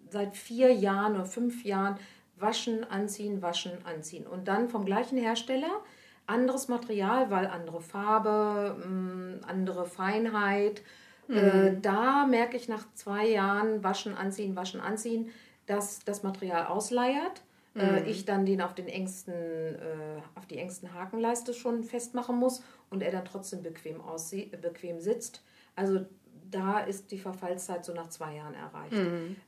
seit 0.09 0.35
vier 0.35 0.73
Jahren 0.73 1.15
oder 1.15 1.25
fünf 1.25 1.63
Jahren 1.63 1.97
waschen, 2.37 2.83
anziehen, 2.83 3.41
waschen, 3.41 3.73
anziehen. 3.85 4.25
Und 4.25 4.47
dann 4.47 4.67
vom 4.69 4.85
gleichen 4.85 5.17
Hersteller 5.17 5.83
anderes 6.27 6.67
Material, 6.67 7.29
weil 7.29 7.47
andere 7.47 7.81
Farbe, 7.81 8.75
mh, 8.83 9.47
andere 9.47 9.85
Feinheit. 9.85 10.81
Äh, 11.29 11.77
da 11.81 12.25
merke 12.25 12.57
ich 12.57 12.67
nach 12.67 12.85
zwei 12.93 13.27
Jahren 13.27 13.83
waschen, 13.83 14.15
anziehen, 14.15 14.55
waschen, 14.55 14.79
anziehen, 14.79 15.29
dass 15.65 15.99
das 15.99 16.23
Material 16.23 16.67
ausleiert. 16.67 17.43
Äh, 17.75 18.09
ich 18.09 18.25
dann 18.25 18.45
den 18.45 18.61
auf 18.61 18.73
den 18.73 18.87
engsten, 18.87 19.33
äh, 19.33 20.21
auf 20.35 20.45
die 20.45 20.57
engsten 20.57 20.93
Hakenleiste 20.93 21.53
schon 21.53 21.83
festmachen 21.83 22.37
muss 22.37 22.63
und 22.89 23.03
er 23.03 23.11
dann 23.11 23.25
trotzdem 23.25 23.63
bequem 23.63 24.01
aussieht, 24.01 24.53
äh, 24.53 24.57
bequem 24.57 24.99
sitzt. 25.01 25.43
Also 25.75 26.05
da 26.49 26.79
ist 26.79 27.11
die 27.11 27.17
Verfallszeit 27.17 27.83
so 27.83 27.93
nach 27.93 28.09
zwei 28.09 28.35
Jahren 28.35 28.53
erreicht. 28.53 28.93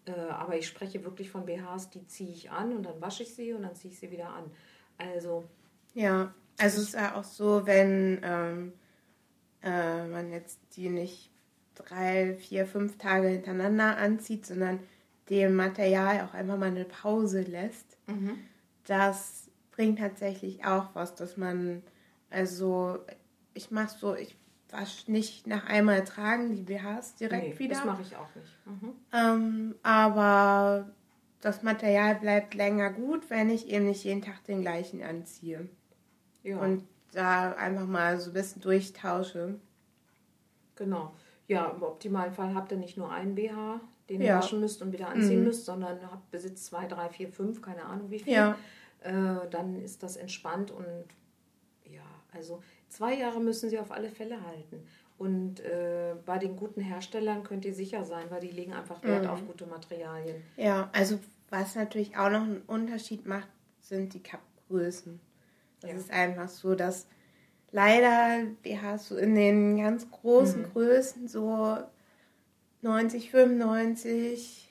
Äh, 0.05 0.29
aber 0.29 0.57
ich 0.57 0.67
spreche 0.67 1.03
wirklich 1.05 1.29
von 1.29 1.45
BHs, 1.45 1.89
die 1.91 2.05
ziehe 2.07 2.31
ich 2.31 2.51
an 2.51 2.75
und 2.75 2.83
dann 2.83 2.99
wasche 2.99 3.23
ich 3.23 3.33
sie 3.33 3.53
und 3.53 3.63
dann 3.63 3.75
ziehe 3.75 3.93
ich 3.93 3.99
sie 3.99 4.11
wieder 4.11 4.29
an. 4.29 4.51
Also 4.97 5.45
Ja, 5.93 6.33
also 6.57 6.81
es 6.81 6.89
ist 6.89 6.95
ja 6.95 7.15
auch 7.15 7.23
so, 7.23 7.65
wenn 7.65 8.19
ähm, 8.23 8.73
äh, 9.63 10.05
man 10.07 10.31
jetzt 10.31 10.59
die 10.75 10.89
nicht 10.89 11.31
drei, 11.77 12.35
vier, 12.35 12.65
fünf 12.65 12.97
Tage 12.97 13.27
hintereinander 13.27 13.97
anzieht, 13.97 14.45
sondern 14.45 14.79
dem 15.29 15.55
Material 15.55 16.21
auch 16.21 16.33
einfach 16.33 16.57
mal 16.57 16.67
eine 16.67 16.85
Pause 16.85 17.41
lässt, 17.41 17.97
das 18.85 19.49
bringt 19.71 19.99
tatsächlich 19.99 20.65
auch 20.65 20.89
was, 20.93 21.15
dass 21.15 21.37
man, 21.37 21.83
also 22.29 22.99
ich 23.53 23.71
mache 23.71 23.97
so, 23.97 24.15
ich 24.15 24.35
wasche 24.69 25.11
nicht 25.11 25.47
nach 25.47 25.65
einmal 25.65 26.03
tragen 26.03 26.55
die 26.55 26.63
BHs 26.63 27.15
direkt 27.15 27.53
nee, 27.53 27.59
wieder. 27.59 27.75
das 27.75 27.85
mache 27.85 28.01
ich 28.01 28.15
auch 28.15 28.33
nicht. 28.35 28.57
Mhm. 28.65 28.93
Ähm, 29.13 29.75
aber 29.83 30.89
das 31.41 31.63
Material 31.63 32.15
bleibt 32.15 32.53
länger 32.53 32.91
gut, 32.91 33.29
wenn 33.29 33.49
ich 33.49 33.67
eben 33.67 33.85
nicht 33.85 34.03
jeden 34.03 34.21
Tag 34.21 34.43
den 34.45 34.61
gleichen 34.61 35.03
anziehe. 35.03 35.69
Ja. 36.43 36.57
Und 36.57 36.87
da 37.11 37.53
einfach 37.53 37.87
mal 37.87 38.19
so 38.19 38.31
ein 38.31 38.33
bisschen 38.33 38.61
durchtausche. 38.61 39.59
Genau. 40.75 41.13
Ja, 41.47 41.69
im 41.69 41.81
optimalen 41.81 42.33
Fall 42.33 42.53
habt 42.53 42.71
ihr 42.71 42.77
nicht 42.77 42.97
nur 42.97 43.11
einen 43.11 43.35
BH, 43.35 43.79
den 44.09 44.21
ja. 44.21 44.27
ihr 44.27 44.39
waschen 44.39 44.59
müsst 44.59 44.81
und 44.81 44.91
wieder 44.91 45.09
anziehen 45.09 45.39
mhm. 45.39 45.45
müsst, 45.45 45.65
sondern 45.65 45.99
habt 46.11 46.29
besitzt 46.29 46.65
zwei, 46.65 46.85
drei, 46.85 47.09
vier, 47.09 47.29
fünf, 47.29 47.61
keine 47.61 47.85
Ahnung 47.85 48.11
wie 48.11 48.19
viel. 48.19 48.33
Ja. 48.33 48.57
Äh, 49.01 49.47
dann 49.49 49.81
ist 49.81 50.03
das 50.03 50.17
entspannt 50.17 50.71
und 50.71 51.05
ja, 51.85 52.01
also 52.33 52.61
zwei 52.89 53.15
Jahre 53.15 53.39
müssen 53.39 53.69
sie 53.69 53.79
auf 53.79 53.91
alle 53.91 54.09
Fälle 54.09 54.45
halten. 54.45 54.85
Und 55.17 55.61
äh, 55.61 56.15
bei 56.25 56.37
den 56.37 56.55
guten 56.55 56.81
Herstellern 56.81 57.43
könnt 57.43 57.65
ihr 57.65 57.73
sicher 57.73 58.03
sein, 58.05 58.25
weil 58.29 58.41
die 58.41 58.51
legen 58.51 58.73
einfach 58.73 59.01
Wert 59.03 59.23
mhm. 59.23 59.29
auf 59.29 59.45
gute 59.47 59.65
Materialien. 59.65 60.43
Ja, 60.57 60.89
also 60.93 61.17
was 61.49 61.75
natürlich 61.75 62.17
auch 62.17 62.29
noch 62.29 62.43
einen 62.43 62.61
Unterschied 62.67 63.25
macht, 63.25 63.47
sind 63.79 64.13
die 64.13 64.21
Cup-Größen. 64.21 65.19
Das 65.81 65.91
ja. 65.91 65.97
ist 65.97 66.11
einfach 66.11 66.49
so, 66.49 66.75
dass 66.75 67.07
leider 67.71 68.45
BHs 68.63 69.09
so 69.09 69.17
in 69.17 69.35
den 69.35 69.77
ganz 69.77 70.09
großen 70.09 70.61
mhm. 70.61 70.73
Größen 70.73 71.27
so 71.27 71.77
90, 72.81 73.31
95 73.31 74.69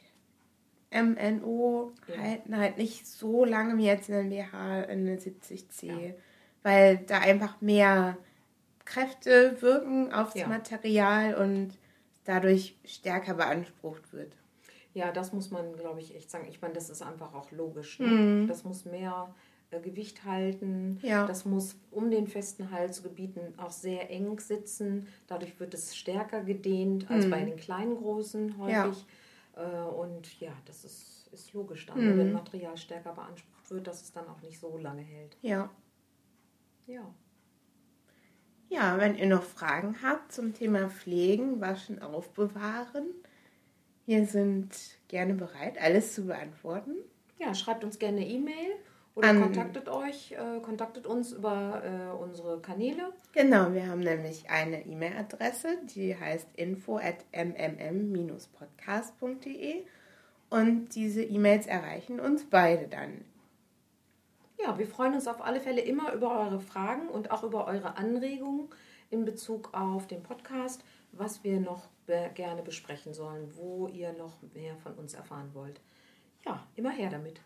MNO 0.91 1.93
ja. 2.09 2.23
halten 2.23 2.57
halt 2.57 2.79
nicht 2.79 3.07
so 3.07 3.45
lange 3.45 3.77
wie 3.77 3.87
jetzt 3.87 4.09
in 4.09 4.15
den 4.15 4.31
BH 4.31 4.83
in 4.85 5.07
den 5.07 5.19
70C, 5.19 5.85
ja. 5.85 6.15
weil 6.63 6.99
da 6.99 7.19
einfach 7.19 7.61
mehr 7.61 8.17
Kräfte 8.85 9.61
wirken 9.61 10.13
aufs 10.13 10.35
ja. 10.35 10.47
Material 10.47 11.35
und 11.35 11.77
dadurch 12.25 12.79
stärker 12.85 13.35
beansprucht 13.35 14.13
wird. 14.13 14.33
Ja, 14.95 15.13
das 15.13 15.33
muss 15.33 15.51
man, 15.51 15.77
glaube 15.77 16.01
ich, 16.01 16.15
echt 16.15 16.31
sagen. 16.31 16.47
Ich 16.49 16.63
meine, 16.63 16.75
das 16.75 16.89
ist 16.89 17.03
einfach 17.03 17.35
auch 17.35 17.51
logisch. 17.51 17.99
Ne? 17.99 18.07
Mhm. 18.07 18.49
Das 18.49 18.65
muss 18.65 18.87
mehr 18.87 19.35
Gewicht 19.71 20.25
halten. 20.25 20.99
Ja. 21.03 21.27
Das 21.27 21.45
muss 21.45 21.77
um 21.91 22.11
den 22.11 22.27
festen 22.27 22.71
Halsgebieten 22.71 23.59
auch 23.59 23.71
sehr 23.71 24.11
eng 24.11 24.39
sitzen. 24.39 25.09
Dadurch 25.27 25.59
wird 25.61 25.75
es 25.75 25.97
stärker 25.97 26.43
gedehnt 26.45 27.11
als 27.11 27.27
mhm. 27.27 27.31
bei 27.31 27.45
den 27.45 27.57
kleinen 27.57 27.97
Großen 27.97 28.59
häufig. 28.59 29.07
Ja. 29.57 29.87
Äh, 29.87 29.89
und 29.89 30.41
ja, 30.41 30.53
das 30.67 30.85
ist, 30.85 31.29
ist 31.33 31.53
logisch 31.53 31.87
dann, 31.87 31.99
mhm. 31.99 32.19
wenn 32.19 32.33
Material 32.33 32.77
stärker 32.77 33.13
beansprucht 33.13 33.71
wird, 33.71 33.87
dass 33.87 34.03
es 34.03 34.13
dann 34.13 34.29
auch 34.29 34.41
nicht 34.43 34.59
so 34.59 34.77
lange 34.79 35.03
hält. 35.03 35.37
Ja. 35.43 35.71
Ja. 36.87 37.03
Ja, 38.69 38.99
wenn 38.99 39.17
ihr 39.17 39.27
noch 39.27 39.45
Fragen 39.45 39.97
habt 40.03 40.33
zum 40.33 40.53
Thema 40.53 40.89
Pflegen, 40.89 41.61
Waschen, 41.61 42.03
Aufbewahren, 42.03 43.07
wir 44.07 44.27
sind 44.27 44.71
gerne 45.09 45.35
bereit, 45.35 45.81
alles 45.81 46.15
zu 46.15 46.27
beantworten. 46.27 46.97
Ja, 47.39 47.55
schreibt 47.55 47.85
uns 47.85 47.99
gerne 47.99 48.27
E-Mail 48.27 48.73
oder 49.17 49.29
An, 49.29 49.43
kontaktet 49.43 49.89
euch, 49.89 50.31
äh, 50.33 50.61
kontaktet 50.61 51.07
uns 51.07 51.33
über 51.33 51.83
äh, 51.85 52.11
unsere 52.23 52.61
Kanäle. 52.61 53.13
Genau, 53.33 53.73
wir 53.73 53.89
haben 53.89 54.01
nämlich 54.01 54.49
eine 54.49 54.87
E-Mail-Adresse, 54.87 55.79
die 55.95 56.17
heißt 56.17 56.47
info 56.55 56.99
at 56.99 57.25
mmm-podcast.de 57.33 59.85
und 60.51 60.95
diese 60.95 61.25
E-Mails 61.25 61.67
erreichen 61.67 62.21
uns 62.21 62.49
beide 62.49 62.87
dann 62.87 63.25
ja, 64.59 64.79
wir 64.79 64.87
freuen 64.87 65.15
uns 65.15 65.29
auf 65.29 65.45
alle 65.45 65.61
Fälle 65.61 65.81
immer 65.81 66.13
über 66.13 66.41
eure 66.41 66.61
Fragen 66.61 67.09
und 67.09 67.31
auch 67.31 67.43
über 67.43 67.67
eure 67.67 67.97
Anregungen 67.97 68.69
in 69.11 69.25
Bezug 69.25 69.75
auf 69.75 70.07
den 70.07 70.23
Podcast, 70.23 70.83
was 71.13 71.45
wir 71.45 71.61
noch 71.61 71.89
gerne 72.35 72.63
besprechen 72.63 73.15
sollen, 73.15 73.53
wo 73.57 73.89
ihr 73.89 74.13
noch 74.13 74.41
mehr 74.55 74.77
von 74.77 74.95
uns 74.95 75.15
erfahren 75.15 75.51
wollt. 75.55 75.81
Ja, 76.45 76.67
immer 76.77 76.91
her 76.91 77.11
damit. 77.11 77.41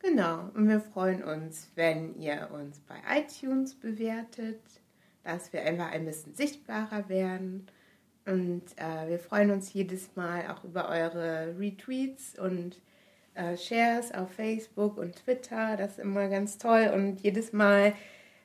Genau, 0.00 0.50
und 0.54 0.68
wir 0.68 0.80
freuen 0.80 1.24
uns, 1.24 1.70
wenn 1.74 2.14
ihr 2.20 2.50
uns 2.52 2.80
bei 2.80 2.96
iTunes 3.18 3.74
bewertet, 3.74 4.60
dass 5.24 5.52
wir 5.52 5.62
einfach 5.62 5.90
ein 5.90 6.04
bisschen 6.04 6.34
sichtbarer 6.34 7.08
werden. 7.08 7.66
Und 8.26 8.62
äh, 8.76 9.08
wir 9.08 9.18
freuen 9.18 9.50
uns 9.50 9.72
jedes 9.72 10.14
Mal 10.16 10.48
auch 10.50 10.64
über 10.64 10.88
eure 10.88 11.58
Retweets 11.58 12.38
und 12.38 12.80
äh, 13.34 13.56
Shares 13.56 14.12
auf 14.12 14.32
Facebook 14.32 14.98
und 14.98 15.16
Twitter. 15.16 15.76
Das 15.76 15.92
ist 15.92 15.98
immer 15.98 16.28
ganz 16.28 16.58
toll. 16.58 16.90
Und 16.94 17.20
jedes 17.20 17.52
Mal 17.52 17.94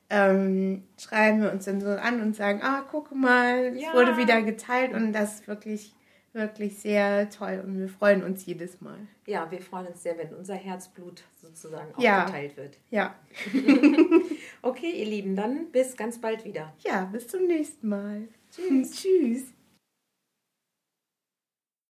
ähm, 0.09 0.83
schreiben 0.99 1.41
wir 1.41 1.51
uns 1.51 1.65
dann 1.65 1.81
so 1.81 1.89
an 1.89 2.21
und 2.21 2.35
sagen, 2.35 2.59
ah, 2.61 2.85
guck 2.89 3.15
mal, 3.15 3.73
es 3.73 3.81
ja. 3.81 3.93
wurde 3.93 4.17
wieder 4.17 4.41
geteilt. 4.41 4.93
Und 4.93 5.13
das 5.13 5.35
ist 5.35 5.47
wirklich, 5.47 5.95
wirklich 6.33 6.77
sehr 6.77 7.29
toll. 7.29 7.61
Und 7.65 7.79
wir 7.79 7.89
freuen 7.89 8.23
uns 8.23 8.45
jedes 8.45 8.81
Mal. 8.81 8.99
Ja, 9.25 9.49
wir 9.51 9.61
freuen 9.61 9.87
uns 9.87 10.03
sehr, 10.03 10.17
wenn 10.17 10.33
unser 10.33 10.55
Herzblut 10.55 11.23
sozusagen 11.41 11.93
auch 11.95 12.01
ja. 12.01 12.25
geteilt 12.25 12.57
wird. 12.57 12.77
Ja. 12.89 13.15
okay, 14.61 14.91
ihr 14.91 15.05
Lieben, 15.05 15.35
dann 15.35 15.71
bis 15.71 15.95
ganz 15.95 16.19
bald 16.19 16.45
wieder. 16.45 16.73
Ja, 16.79 17.05
bis 17.05 17.27
zum 17.27 17.47
nächsten 17.47 17.87
Mal. 17.89 18.27
Tschüss. 18.51 18.91
Tschüss. 19.01 19.43